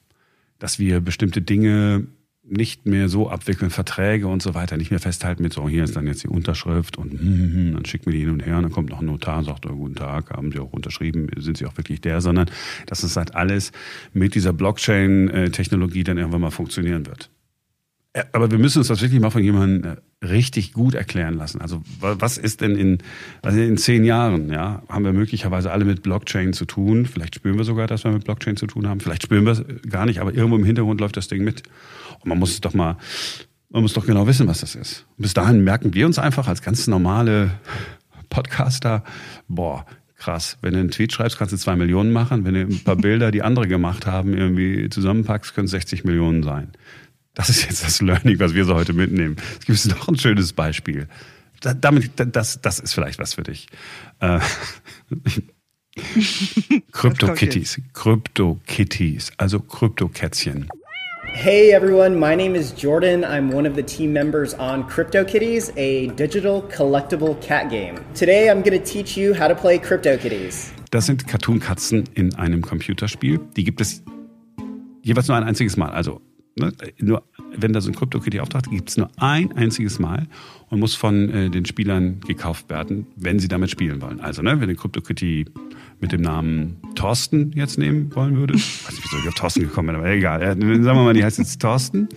Dass 0.59 0.79
wir 0.79 1.01
bestimmte 1.01 1.43
Dinge 1.43 2.07
nicht 2.49 2.87
mehr 2.87 3.09
so 3.09 3.29
abwickeln, 3.29 3.71
Verträge 3.71 4.29
und 4.29 4.43
so 4.43 4.55
weiter, 4.55 4.77
nicht 4.77 4.91
mehr 4.91 5.01
festhalten 5.01 5.43
mit 5.43 5.53
so, 5.53 5.69
hier 5.69 5.85
ist 5.85 5.97
dann 5.97 6.07
jetzt 6.07 6.23
die 6.23 6.29
Unterschrift 6.29 6.97
und 6.97 7.13
hm, 7.13 7.73
dann 7.75 7.85
schickt 7.85 8.07
mir 8.07 8.13
die 8.13 8.21
hin 8.21 8.31
und 8.31 8.45
her 8.45 8.57
und 8.57 8.63
dann 8.63 8.73
kommt 8.73 8.91
noch 8.91 9.01
ein 9.01 9.07
Notar 9.07 9.39
und 9.39 9.45
sagt, 9.45 9.67
oh, 9.67 9.75
guten 9.75 9.97
Tag, 9.97 10.31
haben 10.31 10.53
Sie 10.53 10.59
auch 10.59 10.73
unterschrieben, 10.73 11.29
sind 11.37 11.59
Sie 11.59 11.67
auch 11.67 11.77
wirklich 11.77 12.01
der, 12.01 12.21
sondern 12.21 12.49
dass 12.87 13.03
es 13.03 13.17
halt 13.17 13.35
alles 13.35 13.73
mit 14.13 14.35
dieser 14.35 14.53
Blockchain-Technologie 14.53 16.05
dann 16.05 16.19
irgendwann 16.19 16.41
mal 16.41 16.51
funktionieren 16.51 17.07
wird. 17.07 17.31
Äh, 18.13 18.25
aber 18.33 18.51
wir 18.51 18.59
müssen 18.59 18.79
uns 18.79 18.89
das 18.89 19.03
wirklich 19.03 19.21
mal 19.21 19.31
von 19.31 19.43
jemandem 19.43 19.93
äh, 19.93 19.97
richtig 20.23 20.73
gut 20.73 20.95
erklären 20.95 21.35
lassen. 21.35 21.61
Also 21.61 21.83
was 22.01 22.39
ist 22.39 22.61
denn 22.63 22.77
in, 22.77 22.99
also 23.43 23.61
in 23.61 23.77
zehn 23.77 24.05
Jahren, 24.05 24.51
ja, 24.51 24.83
haben 24.89 25.05
wir 25.05 25.13
möglicherweise 25.13 25.71
alle 25.71 25.85
mit 25.85 26.03
Blockchain 26.03 26.53
zu 26.53 26.65
tun. 26.65 27.07
Vielleicht 27.07 27.35
spüren 27.35 27.59
wir 27.59 27.65
sogar, 27.65 27.87
dass 27.87 28.05
wir 28.05 28.13
mit 28.13 28.25
Blockchain 28.25 28.57
zu 28.57 28.67
tun 28.67 28.89
haben. 28.89 29.01
Vielleicht 29.01 29.25
spüren 29.25 29.45
wir 29.45 29.53
es 29.53 29.65
gar 29.89 30.07
nicht, 30.07 30.21
aber 30.21 30.33
irgendwo 30.33 30.57
im 30.57 30.65
Hintergrund 30.65 31.01
läuft 31.01 31.17
das 31.17 31.29
Ding 31.29 31.45
mit. 31.45 31.63
Und 32.21 32.29
man 32.29 32.39
muss 32.39 32.53
es 32.53 32.61
doch 32.61 32.73
mal, 32.73 32.97
man 33.69 33.83
muss 33.83 33.93
doch 33.93 34.07
genau 34.07 34.27
wissen, 34.27 34.47
was 34.47 34.61
das 34.61 34.75
ist. 34.75 35.07
Und 35.19 35.23
bis 35.23 35.35
dahin 35.35 35.63
merken 35.65 35.93
wir 35.93 36.07
uns 36.07 36.19
einfach 36.19 36.49
als 36.49 36.63
ganz 36.63 36.87
normale 36.87 37.51
Podcaster, 38.31 39.05
boah, 39.49 39.85
krass. 40.17 40.57
Wenn 40.63 40.73
du 40.73 40.81
einen 40.81 40.91
Tweet 40.91 41.13
schreibst, 41.13 41.39
kannst 41.39 41.53
du 41.53 41.59
zwei 41.59 41.77
Millionen 41.77 42.13
machen. 42.13 42.45
Wenn 42.45 42.55
du 42.55 42.61
ein 42.63 42.85
paar 42.85 42.97
Bilder, 42.97 43.31
die 43.31 43.43
andere 43.43 43.69
gemacht 43.69 44.07
haben, 44.07 44.35
irgendwie 44.35 44.89
zusammenpackst, 44.89 45.55
können 45.55 45.67
es 45.67 45.73
60 45.73 46.05
Millionen 46.05 46.43
sein. 46.43 46.73
Das 47.37 47.51
ist 47.51 47.65
jetzt 47.65 47.85
das 47.85 48.01
Learning, 48.01 48.41
was 48.41 48.55
wir 48.55 48.65
so 48.65 48.75
heute 48.75 48.95
mitnehmen. 48.95 49.37
Es 49.61 49.67
gibt 49.67 49.99
noch 49.99 50.09
ein 50.09 50.19
schönes 50.19 50.55
Beispiel. 50.55 51.07
damit, 51.61 52.13
das, 52.17 52.61
das 52.63 52.81
ist 52.81 52.95
vielleicht 52.95 53.19
was 53.19 53.35
für 53.35 53.43
dich. 53.43 53.69
Äh, 54.21 54.41
Krypto-Kitties. 56.93 57.83
Krypto-Kitties, 57.93 59.33
also 59.37 59.61
Krypto-Kätzchen. 59.61 60.69
Hey 61.27 61.73
everyone, 61.73 62.19
my 62.19 62.35
name 62.35 62.57
is 62.57 62.73
Jordan. 62.73 63.23
I'm 63.23 63.53
one 63.53 63.69
of 63.69 63.77
the 63.77 63.83
team 63.83 64.15
members 64.15 64.55
on 64.55 64.85
CryptoKitties, 64.89 65.77
a 65.77 66.07
digital 66.15 66.63
collectible 66.63 67.39
cat 67.43 67.69
game. 67.69 67.97
Today 68.15 68.49
I'm 68.49 68.63
going 68.63 68.81
to 68.81 68.83
teach 68.83 69.19
you 69.19 69.35
how 69.35 69.47
to 69.47 69.55
play 69.55 69.79
CryptoKitties. 69.79 70.73
Das 70.91 71.05
sind 71.05 71.27
Cartoon-Katzen 71.27 72.05
in 72.15 72.35
einem 72.37 72.63
Computerspiel. 72.63 73.41
Die 73.57 73.65
gibt 73.65 73.83
es 73.83 74.03
jeweils 75.03 75.29
nur 75.29 75.37
ein 75.37 75.45
einziges 75.45 75.77
Mal. 75.77 75.91
Also 75.91 76.23
ne, 76.57 76.73
nur 76.99 77.23
wenn 77.57 77.73
da 77.73 77.81
so 77.81 77.91
ein 77.91 77.95
CryptoKitty 77.95 78.41
auftaucht, 78.41 78.71
gibt 78.71 78.91
es 78.91 78.97
nur 78.97 79.11
ein 79.17 79.53
einziges 79.53 79.99
Mal 79.99 80.27
und 80.71 80.81
muss 80.81 80.95
von 80.95 81.31
äh, 81.31 81.51
den 81.51 81.65
Spielern 81.65 82.21
gekauft 82.21 82.69
werden, 82.69 83.07
wenn 83.17 83.39
sie 83.39 83.49
damit 83.49 83.71
spielen 83.71 84.01
wollen. 84.03 84.21
Also, 84.21 84.43
ne, 84.43 84.61
wenn 84.61 84.69
ein 84.69 84.77
CryptoKitty 84.77 85.47
mit 86.01 86.13
dem 86.13 86.21
Namen 86.23 86.77
Thorsten 86.95 87.53
jetzt 87.55 87.79
nehmen 87.79 88.15
wollen 88.15 88.37
würde, 88.37 88.55
ich 88.55 88.85
weiß 88.87 88.93
nicht, 88.93 89.05
wieso 89.05 89.23
ich 89.23 89.29
auf 89.29 89.35
Thorsten 89.35 89.61
gekommen 89.61 89.89
bin, 89.89 89.97
aber 89.97 90.11
egal. 90.11 90.43
Ja, 90.43 90.49
sagen 90.49 90.85
wir 90.85 90.95
mal, 90.95 91.15
die 91.15 91.25
heißt 91.25 91.39
jetzt 91.39 91.61
Thorsten 91.61 92.09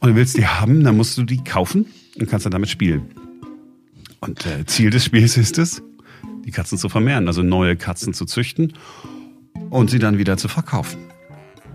und 0.00 0.08
du 0.08 0.14
willst 0.14 0.36
die 0.36 0.46
haben, 0.46 0.84
dann 0.84 0.96
musst 0.96 1.16
du 1.18 1.24
die 1.24 1.42
kaufen 1.42 1.86
und 2.18 2.28
kannst 2.28 2.46
dann 2.46 2.52
damit 2.52 2.68
spielen. 2.68 3.02
Und 4.20 4.44
äh, 4.46 4.66
Ziel 4.66 4.90
des 4.90 5.04
Spiels 5.04 5.36
ist 5.36 5.58
es, 5.58 5.82
die 6.44 6.50
Katzen 6.50 6.78
zu 6.78 6.88
vermehren, 6.88 7.26
also 7.26 7.42
neue 7.42 7.76
Katzen 7.76 8.12
zu 8.12 8.26
züchten 8.26 8.74
und 9.70 9.90
sie 9.90 9.98
dann 9.98 10.18
wieder 10.18 10.36
zu 10.36 10.48
verkaufen. 10.48 11.09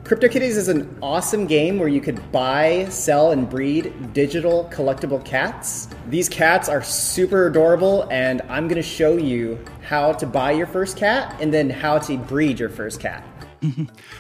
CryptoKitties 0.06 0.56
is 0.56 0.68
an 0.68 0.88
awesome 1.02 1.48
game 1.48 1.80
where 1.80 1.88
you 1.88 2.00
could 2.00 2.32
buy, 2.32 2.86
sell, 2.90 3.32
and 3.32 3.50
breed 3.50 3.92
digital 4.14 4.70
collectible 4.72 5.26
cats. 5.26 5.88
These 6.12 6.30
cats 6.30 6.70
are 6.70 6.84
super 6.84 7.48
adorable, 7.48 8.08
and 8.12 8.44
I'm 8.44 8.68
going 8.68 8.76
to 8.76 8.88
show 8.88 9.18
you 9.18 9.58
how 9.82 10.14
to 10.14 10.28
buy 10.28 10.52
your 10.52 10.68
first 10.68 10.96
cat 10.96 11.36
and 11.42 11.52
then 11.52 11.72
how 11.72 11.98
to 11.98 12.18
breed 12.18 12.60
your 12.60 12.70
first 12.70 13.00
cat. 13.00 13.24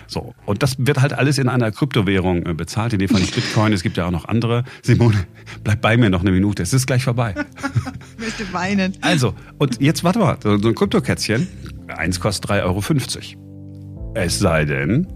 So, 0.07 0.33
und 0.45 0.63
das 0.63 0.75
wird 0.79 1.01
halt 1.01 1.13
alles 1.13 1.37
in 1.37 1.49
einer 1.49 1.71
Kryptowährung 1.71 2.47
äh, 2.47 2.53
bezahlt, 2.55 2.93
in 2.93 2.99
dem 2.99 3.09
Fall 3.09 3.21
nicht 3.21 3.35
Bitcoin, 3.35 3.71
es 3.73 3.83
gibt 3.83 3.97
ja 3.97 4.07
auch 4.07 4.11
noch 4.11 4.25
andere. 4.25 4.63
Simone, 4.81 5.27
bleib 5.63 5.81
bei 5.81 5.97
mir 5.97 6.09
noch 6.09 6.21
eine 6.21 6.31
Minute, 6.31 6.63
es 6.63 6.73
ist 6.73 6.87
gleich 6.87 7.03
vorbei. 7.03 7.35
ich 8.17 8.23
möchte 8.23 8.53
weinen. 8.53 8.95
Also, 9.01 9.35
und 9.59 9.79
jetzt 9.81 10.03
warte 10.03 10.17
mal, 10.17 10.37
so 10.41 10.49
ein 10.49 10.75
Kryptokätzchen, 10.75 11.47
eins 11.89 12.19
kostet 12.19 12.49
3,50 12.49 13.35
Euro. 13.35 14.13
Es 14.15 14.39
sei 14.39 14.65
denn, 14.65 15.07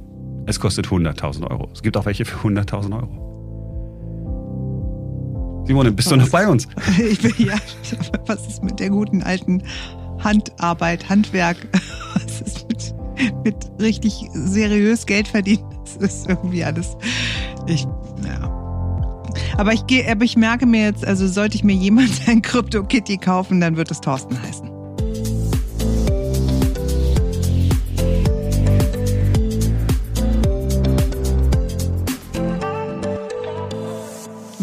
es 0.50 0.60
kostet 0.60 0.88
100.000 0.88 1.50
Euro. 1.50 1.70
Es 1.74 1.84
gibt 1.84 1.96
auch 1.96 2.06
welche 2.06 2.26
für 2.26 2.38
100.000 2.38 2.96
Euro. 2.96 3.30
Simone, 5.66 5.92
bist 5.92 6.08
was? 6.08 6.18
du 6.18 6.20
noch 6.20 6.30
bei 6.30 6.48
uns? 6.48 6.68
Ich 6.98 7.22
bin 7.22 7.34
ja. 7.38 7.56
Was 8.26 8.48
ist 8.48 8.64
mit 8.64 8.80
der 8.80 8.90
guten 8.90 9.22
alten 9.22 9.62
Handarbeit, 10.20 11.08
Handwerk? 11.08 11.58
Was 12.16 12.42
ist 12.42 12.68
mit, 12.68 12.96
mit 13.46 13.56
richtig 13.80 14.28
seriös 14.34 15.06
Geld 15.06 15.28
verdienen? 15.28 15.64
Das 15.84 15.98
ist 15.98 16.28
irgendwie 16.28 16.64
alles. 16.64 16.98
Ich, 17.68 17.86
ja. 18.26 18.50
Aber 19.58 19.74
ich 19.74 19.84
aber 20.10 20.26
ich 20.26 20.36
merke 20.36 20.66
mir 20.66 20.86
jetzt, 20.86 21.06
also 21.06 21.28
sollte 21.28 21.56
ich 21.56 21.64
mir 21.64 21.76
jemand 21.76 22.28
ein 22.28 22.42
Crypto 22.42 22.84
Kitty 22.84 23.18
kaufen, 23.18 23.62
dann 23.62 23.78
wird 23.78 23.92
es 23.92 24.02
Thorsten 24.02 24.42
heißen. 24.42 24.69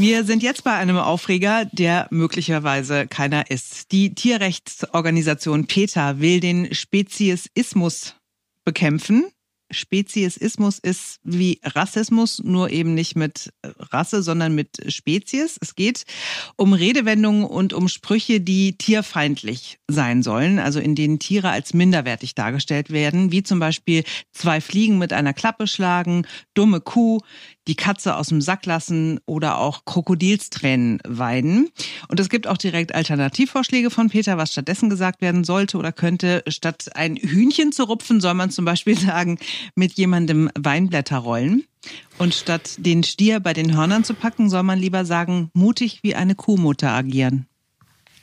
Wir 0.07 0.23
sind 0.23 0.45
jetzt 0.45 0.62
bei 0.62 0.73
einem 0.73 0.99
Aufreger, 0.99 1.64
der 1.73 2.07
möglicherweise 2.12 3.09
keiner 3.09 3.51
ist. 3.51 3.90
Die 3.90 4.14
Tierrechtsorganisation 4.14 5.66
PETA 5.66 6.21
will 6.21 6.38
den 6.38 6.73
Speziesismus 6.73 8.14
bekämpfen. 8.64 9.27
Speziesismus 9.76 10.78
ist 10.78 11.20
wie 11.22 11.60
Rassismus, 11.62 12.42
nur 12.42 12.70
eben 12.70 12.94
nicht 12.94 13.16
mit 13.16 13.52
Rasse, 13.62 14.22
sondern 14.22 14.54
mit 14.54 14.92
Spezies. 14.92 15.58
Es 15.60 15.74
geht 15.74 16.04
um 16.56 16.72
Redewendungen 16.72 17.44
und 17.44 17.72
um 17.72 17.88
Sprüche, 17.88 18.40
die 18.40 18.76
tierfeindlich 18.76 19.78
sein 19.88 20.22
sollen, 20.22 20.58
also 20.58 20.80
in 20.80 20.94
denen 20.94 21.18
Tiere 21.18 21.50
als 21.50 21.74
minderwertig 21.74 22.34
dargestellt 22.34 22.90
werden, 22.90 23.32
wie 23.32 23.42
zum 23.42 23.58
Beispiel 23.60 24.04
zwei 24.32 24.60
Fliegen 24.60 24.98
mit 24.98 25.12
einer 25.12 25.34
Klappe 25.34 25.66
schlagen, 25.66 26.26
dumme 26.54 26.80
Kuh, 26.80 27.20
die 27.68 27.74
Katze 27.74 28.16
aus 28.16 28.28
dem 28.28 28.40
Sack 28.40 28.64
lassen 28.66 29.20
oder 29.26 29.58
auch 29.58 29.84
Krokodilstränen 29.84 31.00
weiden. 31.06 31.68
Und 32.08 32.20
es 32.20 32.28
gibt 32.28 32.46
auch 32.46 32.56
direkt 32.56 32.94
Alternativvorschläge 32.94 33.90
von 33.90 34.08
Peter, 34.08 34.38
was 34.38 34.52
stattdessen 34.52 34.88
gesagt 34.88 35.20
werden 35.20 35.44
sollte 35.44 35.76
oder 35.76 35.92
könnte. 35.92 36.44
Statt 36.48 36.94
ein 36.94 37.16
Hühnchen 37.16 37.72
zu 37.72 37.84
rupfen, 37.84 38.20
soll 38.20 38.34
man 38.34 38.50
zum 38.50 38.64
Beispiel 38.64 38.96
sagen, 38.98 39.38
mit 39.74 39.92
jemandem 39.92 40.50
Weinblätter 40.59 41.18
rollen. 41.18 41.64
Und 42.18 42.35
statt 42.35 42.76
den 42.79 43.05
Stier 43.05 43.40
bei 43.40 43.52
den 43.52 43.76
Hörnern 43.76 44.05
zu 44.05 44.14
packen, 44.14 44.50
soll 44.50 44.62
man 44.62 44.79
lieber 44.79 45.05
sagen, 45.05 45.50
mutig 45.55 46.00
wie 46.02 46.14
eine 46.14 46.35
Kuhmutter 46.35 46.90
agieren. 46.90 47.46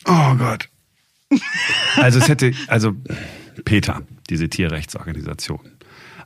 Oh 0.06 0.36
Gott. 0.36 0.70
Also 1.96 2.20
es 2.20 2.28
hätte, 2.28 2.54
also 2.68 2.94
Peter, 3.66 4.04
diese 4.30 4.50
Tierrechtsorganisation, 4.50 5.62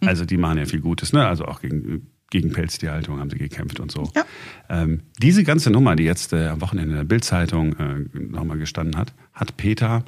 also 0.01 0.25
die 0.25 0.37
machen 0.37 0.57
ja 0.57 0.65
viel 0.65 0.81
Gutes, 0.81 1.13
ne? 1.13 1.25
Also 1.25 1.45
auch 1.45 1.61
gegen 1.61 2.07
gegen 2.29 2.51
Pelztierhaltung 2.51 3.19
haben 3.19 3.29
sie 3.29 3.37
gekämpft 3.37 3.79
und 3.79 3.91
so. 3.91 4.11
Ja. 4.15 4.25
Ähm, 4.69 5.03
diese 5.21 5.43
ganze 5.43 5.69
Nummer, 5.69 5.95
die 5.95 6.03
jetzt 6.03 6.33
äh, 6.33 6.47
am 6.47 6.61
Wochenende 6.61 6.91
in 6.91 6.97
der 6.97 7.05
Bildzeitung 7.05 7.73
äh, 7.77 8.19
nochmal 8.19 8.57
gestanden 8.57 8.97
hat, 8.97 9.13
hat 9.33 9.55
Peter 9.57 10.03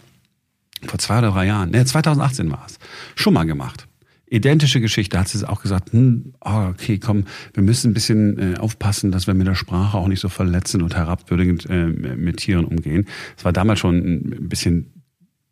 vor 0.85 0.99
zwei 0.99 1.19
oder 1.19 1.31
drei 1.31 1.45
Jahren, 1.45 1.71
ne, 1.71 1.85
2018 1.85 2.51
war 2.51 2.65
es, 2.65 2.79
schon 3.15 3.33
mal 3.33 3.45
gemacht. 3.45 3.87
Identische 4.29 4.79
Geschichte, 4.79 5.19
hat 5.19 5.27
sie 5.27 5.47
auch 5.47 5.61
gesagt, 5.61 5.91
hm, 5.91 6.33
oh, 6.41 6.67
okay, 6.69 6.99
komm, 6.99 7.25
wir 7.53 7.63
müssen 7.63 7.91
ein 7.91 7.93
bisschen 7.93 8.55
äh, 8.55 8.57
aufpassen, 8.57 9.11
dass 9.11 9.27
wir 9.27 9.33
mit 9.33 9.47
der 9.47 9.55
Sprache 9.55 9.97
auch 9.97 10.07
nicht 10.07 10.19
so 10.19 10.29
verletzend 10.29 10.83
und 10.83 10.95
herabwürdigend 10.95 11.67
äh, 11.69 11.85
mit 11.85 12.37
Tieren 12.37 12.65
umgehen. 12.65 13.05
Es 13.37 13.45
war 13.45 13.53
damals 13.53 13.79
schon 13.79 13.97
ein 13.97 14.49
bisschen 14.49 14.93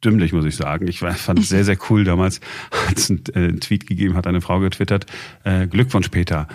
dümmlich, 0.04 0.32
muss 0.32 0.46
ich 0.46 0.56
sagen. 0.56 0.88
Ich 0.88 1.00
fand 1.00 1.40
es 1.40 1.50
sehr, 1.50 1.66
sehr 1.66 1.78
cool 1.90 2.04
damals, 2.04 2.40
als 2.88 3.10
ein 3.10 3.24
äh, 3.34 3.54
Tweet 3.54 3.88
gegeben 3.88 4.16
hat, 4.16 4.28
eine 4.28 4.42
Frau 4.42 4.60
getwittert, 4.60 5.06
äh, 5.44 5.68
Glückwunsch 5.68 6.10
Peter, 6.10 6.48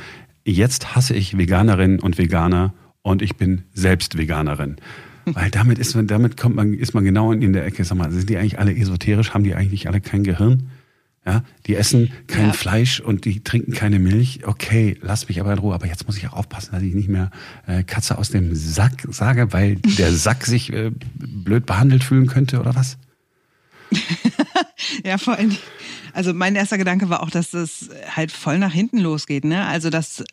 jetzt 0.45 0.95
hasse 0.95 1.15
ich 1.15 1.37
Veganerinnen 1.37 2.01
und 2.01 2.19
Veganer 2.19 2.75
und 3.03 3.23
ich 3.23 3.37
bin 3.37 3.63
selbst 3.73 4.17
Veganerin. 4.17 4.77
Weil 5.25 5.51
damit 5.51 5.79
ist 5.79 5.95
man, 5.95 6.07
damit 6.07 6.37
kommt 6.37 6.57
man, 6.57 6.75
ist 6.75 6.95
man 6.95 7.05
genau 7.05 7.33
in 7.33 7.53
der 7.53 7.65
Ecke. 7.65 7.85
Sag 7.85 7.97
mal, 7.97 8.11
sind 8.11 8.29
die 8.29 8.37
eigentlich 8.37 8.59
alle 8.59 8.75
esoterisch? 8.75 9.35
Haben 9.35 9.45
die 9.45 9.55
eigentlich 9.55 9.87
alle 9.89 10.01
kein 10.01 10.25
Gehirn? 10.25 10.71
Ja, 11.25 11.45
die 11.67 11.77
essen 11.77 12.11
kein 12.27 12.49
ja. 12.49 12.53
Fleisch 12.53 12.99
und 12.99 13.25
die 13.25 13.45
trinken 13.45 13.73
keine 13.73 14.01
Milch. 14.01 14.41
Okay, 14.45 14.99
lass 15.03 15.29
mich 15.29 15.41
aber 15.41 15.53
in 15.53 15.59
Ruhe. 15.61 15.73
Aber 15.75 15.87
jetzt 15.87 16.07
muss 16.07 16.17
ich 16.17 16.27
auch 16.27 16.33
aufpassen, 16.33 16.73
dass 16.73 16.83
ich 16.83 16.95
nicht 16.95 17.09
mehr 17.09 17.31
äh, 17.69 17.85
Katze 17.85 18.19
aus 18.19 18.31
dem 18.31 18.57
Sack 18.57 19.07
sage, 19.09 19.53
weil 19.53 19.77
der 19.77 20.13
Sack 20.13 20.45
sich 20.45 20.73
äh, 20.73 20.91
blöd 21.15 21.65
behandelt 21.65 22.03
fühlen 22.03 22.27
könnte 22.27 22.59
oder 22.59 22.75
was? 22.75 22.99
ja, 25.05 25.17
vor 25.17 25.37
allem. 25.37 25.57
Also 26.13 26.35
mein 26.35 26.55
erster 26.55 26.79
Gedanke 26.79 27.09
war 27.09 27.23
auch, 27.23 27.31
dass 27.31 27.51
das 27.51 27.89
halt 28.15 28.33
voll 28.33 28.59
nach 28.59 28.73
hinten 28.73 28.99
losgeht. 28.99 29.45
Ne? 29.45 29.67
Also 29.67 29.91
dass, 29.91 30.25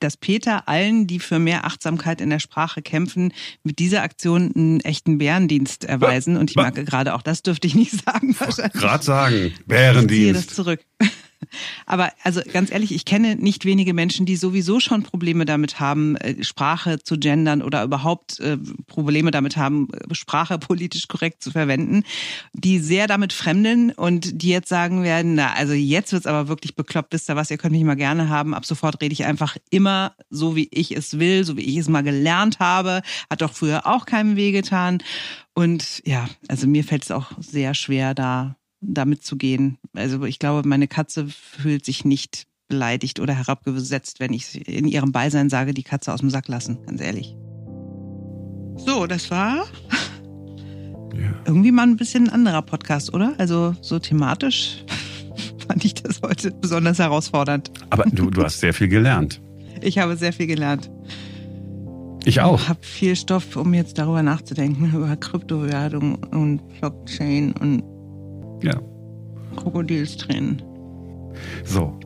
dass 0.00 0.16
Peter 0.16 0.68
allen, 0.68 1.06
die 1.06 1.18
für 1.18 1.38
mehr 1.38 1.64
Achtsamkeit 1.64 2.20
in 2.20 2.30
der 2.30 2.38
Sprache 2.38 2.82
kämpfen, 2.82 3.32
mit 3.62 3.78
dieser 3.78 4.02
Aktion 4.02 4.52
einen 4.54 4.80
echten 4.80 5.18
Bärendienst 5.18 5.84
erweisen. 5.84 6.36
Und 6.36 6.50
ich 6.50 6.56
merke 6.56 6.84
gerade 6.84 7.14
auch, 7.14 7.22
das 7.22 7.42
dürfte 7.42 7.66
ich 7.66 7.74
nicht 7.74 7.92
sagen. 8.04 8.34
Gerade 8.72 9.04
sagen, 9.04 9.52
Bärendienst. 9.66 10.12
Ich 10.12 10.18
ziehe 10.18 10.32
das 10.32 10.46
zurück. 10.48 10.80
Aber 11.86 12.12
also 12.22 12.40
ganz 12.52 12.70
ehrlich, 12.70 12.92
ich 12.92 13.04
kenne 13.04 13.36
nicht 13.36 13.64
wenige 13.64 13.94
Menschen, 13.94 14.26
die 14.26 14.36
sowieso 14.36 14.80
schon 14.80 15.02
Probleme 15.02 15.44
damit 15.44 15.80
haben, 15.80 16.16
äh, 16.16 16.42
Sprache 16.44 16.98
zu 16.98 17.18
gendern 17.18 17.62
oder 17.62 17.82
überhaupt 17.84 18.40
äh, 18.40 18.58
Probleme 18.86 19.30
damit 19.30 19.56
haben, 19.56 19.88
Sprache 20.12 20.58
politisch 20.58 21.08
korrekt 21.08 21.42
zu 21.42 21.50
verwenden, 21.50 22.04
die 22.52 22.78
sehr 22.78 23.06
damit 23.06 23.32
fremdeln 23.32 23.90
und 23.90 24.42
die 24.42 24.50
jetzt 24.50 24.68
sagen 24.68 25.02
werden, 25.02 25.34
na, 25.34 25.54
also 25.54 25.72
jetzt 25.72 26.12
wird's 26.12 26.26
aber 26.26 26.48
wirklich 26.48 26.74
bekloppt, 26.74 27.12
wisst 27.12 27.30
ihr 27.30 27.36
was, 27.36 27.50
ihr 27.50 27.58
könnt 27.58 27.72
mich 27.72 27.84
mal 27.84 27.94
gerne 27.94 28.28
haben. 28.28 28.54
Ab 28.54 28.66
sofort 28.66 29.00
rede 29.00 29.12
ich 29.12 29.24
einfach 29.24 29.56
immer 29.70 30.14
so, 30.30 30.56
wie 30.56 30.68
ich 30.70 30.96
es 30.96 31.18
will, 31.18 31.44
so 31.44 31.56
wie 31.56 31.62
ich 31.62 31.76
es 31.76 31.88
mal 31.88 32.02
gelernt 32.02 32.58
habe. 32.58 33.02
Hat 33.30 33.42
doch 33.42 33.52
früher 33.52 33.86
auch 33.86 34.06
keinem 34.06 34.36
wehgetan. 34.36 34.98
Und 35.54 36.02
ja, 36.04 36.28
also 36.48 36.66
mir 36.66 36.84
fällt 36.84 37.02
es 37.02 37.10
auch 37.10 37.32
sehr 37.38 37.74
schwer, 37.74 38.14
da 38.14 38.56
damit 38.80 39.24
zu 39.24 39.36
gehen. 39.36 39.78
Also 39.94 40.24
ich 40.24 40.38
glaube, 40.38 40.66
meine 40.68 40.88
Katze 40.88 41.26
fühlt 41.26 41.84
sich 41.84 42.04
nicht 42.04 42.46
beleidigt 42.68 43.18
oder 43.20 43.34
herabgesetzt, 43.34 44.20
wenn 44.20 44.32
ich 44.32 44.68
in 44.68 44.86
ihrem 44.86 45.12
Beisein 45.12 45.48
sage, 45.48 45.74
die 45.74 45.82
Katze 45.82 46.12
aus 46.12 46.20
dem 46.20 46.30
Sack 46.30 46.48
lassen, 46.48 46.78
ganz 46.86 47.00
ehrlich. 47.00 47.34
So, 48.76 49.06
das 49.06 49.30
war 49.30 49.66
ja. 51.14 51.34
irgendwie 51.46 51.72
mal 51.72 51.84
ein 51.84 51.96
bisschen 51.96 52.28
ein 52.28 52.32
anderer 52.32 52.62
Podcast, 52.62 53.12
oder? 53.12 53.34
Also 53.38 53.74
so 53.80 53.98
thematisch 53.98 54.84
fand 55.66 55.84
ich 55.84 55.94
das 55.94 56.20
heute 56.22 56.52
besonders 56.52 56.98
herausfordernd. 56.98 57.70
Aber 57.90 58.04
du, 58.04 58.30
du 58.30 58.44
hast 58.44 58.60
sehr 58.60 58.74
viel 58.74 58.88
gelernt. 58.88 59.40
Ich 59.80 59.98
habe 59.98 60.16
sehr 60.16 60.32
viel 60.32 60.46
gelernt. 60.46 60.90
Ich 62.24 62.40
auch. 62.40 62.60
Ich 62.60 62.68
habe 62.68 62.80
viel 62.82 63.16
Stoff, 63.16 63.56
um 63.56 63.72
jetzt 63.74 63.98
darüber 63.98 64.22
nachzudenken, 64.22 64.92
über 64.94 65.16
Kryptowährung 65.16 66.16
und 66.24 66.60
Blockchain 66.80 67.52
und 67.52 67.82
ja. 68.62 68.80
Krokodilstränen. 69.56 70.62
So, 71.64 71.98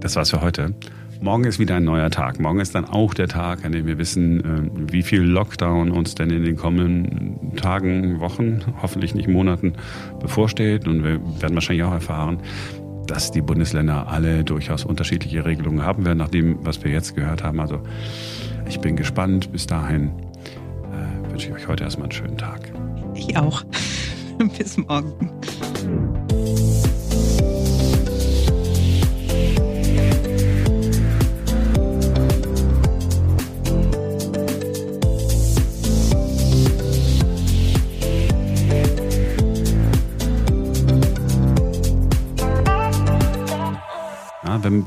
das 0.00 0.16
war's 0.16 0.30
für 0.30 0.40
heute. 0.40 0.74
Morgen 1.22 1.44
ist 1.44 1.58
wieder 1.58 1.76
ein 1.76 1.84
neuer 1.84 2.10
Tag. 2.10 2.40
Morgen 2.40 2.60
ist 2.60 2.74
dann 2.74 2.86
auch 2.86 3.12
der 3.12 3.28
Tag, 3.28 3.64
an 3.66 3.72
dem 3.72 3.86
wir 3.86 3.98
wissen, 3.98 4.40
äh, 4.40 4.92
wie 4.92 5.02
viel 5.02 5.20
Lockdown 5.20 5.90
uns 5.90 6.14
denn 6.14 6.30
in 6.30 6.44
den 6.44 6.56
kommenden 6.56 7.56
Tagen, 7.56 8.20
Wochen, 8.20 8.60
hoffentlich 8.80 9.14
nicht 9.14 9.28
Monaten 9.28 9.74
bevorsteht. 10.18 10.88
Und 10.88 11.04
wir 11.04 11.20
werden 11.42 11.54
wahrscheinlich 11.54 11.84
auch 11.84 11.92
erfahren, 11.92 12.38
dass 13.06 13.32
die 13.32 13.42
Bundesländer 13.42 14.08
alle 14.08 14.44
durchaus 14.44 14.86
unterschiedliche 14.86 15.44
Regelungen 15.44 15.82
haben 15.82 16.06
werden, 16.06 16.18
nach 16.18 16.28
dem, 16.28 16.64
was 16.64 16.82
wir 16.82 16.90
jetzt 16.90 17.14
gehört 17.14 17.44
haben. 17.44 17.60
Also 17.60 17.80
ich 18.66 18.80
bin 18.80 18.96
gespannt. 18.96 19.52
Bis 19.52 19.66
dahin 19.66 20.12
äh, 20.90 21.30
wünsche 21.30 21.48
ich 21.48 21.54
euch 21.54 21.68
heute 21.68 21.84
erstmal 21.84 22.04
einen 22.04 22.12
schönen 22.12 22.38
Tag. 22.38 22.72
Ich 23.14 23.36
auch. 23.36 23.62
Bis 24.56 24.78
morgen. 24.78 25.30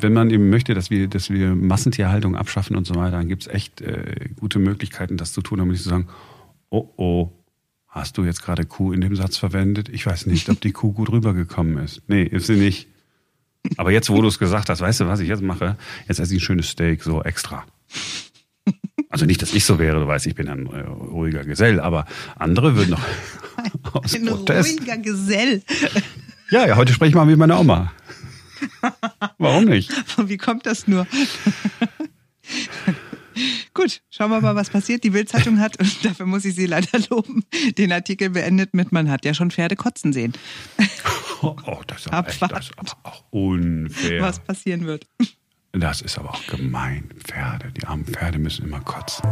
Wenn, 0.03 0.13
man 0.13 0.29
eben 0.29 0.49
möchte, 0.49 0.73
dass 0.73 0.89
wir, 0.89 1.07
dass 1.07 1.29
wir 1.29 1.55
Massentierhaltung 1.55 2.35
abschaffen 2.35 2.75
und 2.75 2.85
so 2.85 2.95
weiter, 2.95 3.17
dann 3.17 3.27
gibt 3.27 3.43
es 3.43 3.47
echt 3.47 3.81
äh, 3.81 4.29
gute 4.39 4.59
Möglichkeiten, 4.59 5.17
das 5.17 5.33
zu 5.33 5.41
tun, 5.41 5.59
damit 5.59 5.73
nicht 5.73 5.83
zu 5.83 5.89
sagen, 5.89 6.07
oh 6.69 6.89
oh, 6.97 7.31
Hast 7.93 8.17
du 8.17 8.23
jetzt 8.25 8.41
gerade 8.41 8.65
Kuh 8.65 8.91
in 8.91 9.01
dem 9.01 9.15
Satz 9.15 9.37
verwendet? 9.37 9.87
Ich 9.87 10.07
weiß 10.07 10.25
nicht, 10.25 10.49
ob 10.49 10.59
die 10.59 10.71
Kuh 10.71 10.93
gut 10.93 11.11
rübergekommen 11.11 11.77
ist. 11.77 12.01
Nee, 12.07 12.23
ist 12.23 12.47
sie 12.47 12.55
nicht. 12.55 12.87
Aber 13.77 13.91
jetzt, 13.91 14.09
wo 14.09 14.19
du 14.19 14.27
es 14.27 14.39
gesagt 14.39 14.67
hast, 14.69 14.81
weißt 14.81 15.01
du, 15.01 15.07
was 15.07 15.19
ich 15.19 15.27
jetzt 15.29 15.43
mache? 15.43 15.77
Jetzt 16.07 16.19
esse 16.19 16.33
ich 16.33 16.41
ein 16.41 16.43
schönes 16.43 16.69
Steak, 16.69 17.03
so 17.03 17.21
extra. 17.21 17.63
Also 19.09 19.25
nicht, 19.27 19.43
dass 19.43 19.53
ich 19.53 19.63
so 19.63 19.77
wäre, 19.77 19.99
du 19.99 20.07
weißt, 20.07 20.25
ich 20.25 20.33
bin 20.33 20.49
ein 20.49 20.65
äh, 20.65 20.79
ruhiger 20.79 21.43
Gesell, 21.45 21.79
aber 21.79 22.05
andere 22.35 22.75
würden 22.75 22.89
noch 22.89 23.05
aus 23.93 24.15
ein 24.15 24.25
Protest. 24.25 24.79
ruhiger 24.79 24.97
Gesell. 24.97 25.61
Ja, 26.49 26.65
ja, 26.65 26.75
heute 26.75 26.93
spreche 26.93 27.09
ich 27.09 27.15
mal 27.15 27.27
wie 27.27 27.35
meine 27.35 27.59
Oma. 27.59 27.93
Warum 29.37 29.65
nicht? 29.65 29.91
Wie 30.27 30.37
kommt 30.37 30.65
das 30.65 30.87
nur? 30.87 31.05
Schauen 34.15 34.29
wir 34.29 34.41
mal, 34.41 34.53
was 34.53 34.69
passiert. 34.69 35.03
Die 35.03 35.09
Bildzeitung 35.09 35.59
hat, 35.59 35.79
und 35.79 36.05
dafür 36.05 36.27
muss 36.27 36.45
ich 36.45 36.53
sie 36.53 36.67
leider 36.67 36.99
loben, 37.09 37.43
den 37.79 37.91
Artikel 37.91 38.29
beendet 38.29 38.75
mit, 38.75 38.91
man 38.91 39.09
hat 39.09 39.25
ja 39.25 39.33
schon 39.33 39.49
Pferde 39.49 39.75
kotzen 39.75 40.13
sehen. 40.13 40.33
Oh, 41.41 41.55
oh 41.65 41.81
das, 41.87 42.01
ist 42.01 42.13
aber 42.13 42.29
echt, 42.29 42.39
das 42.39 42.69
ist 42.69 42.77
aber 42.77 42.91
auch 43.01 43.23
unfair. 43.31 44.21
Was 44.21 44.39
passieren 44.39 44.85
wird. 44.85 45.07
Das 45.71 46.01
ist 46.01 46.19
aber 46.19 46.29
auch 46.29 46.45
gemein. 46.45 47.09
Pferde, 47.23 47.71
die 47.71 47.87
armen 47.87 48.05
Pferde 48.05 48.37
müssen 48.37 48.65
immer 48.65 48.81
kotzen. 48.81 49.23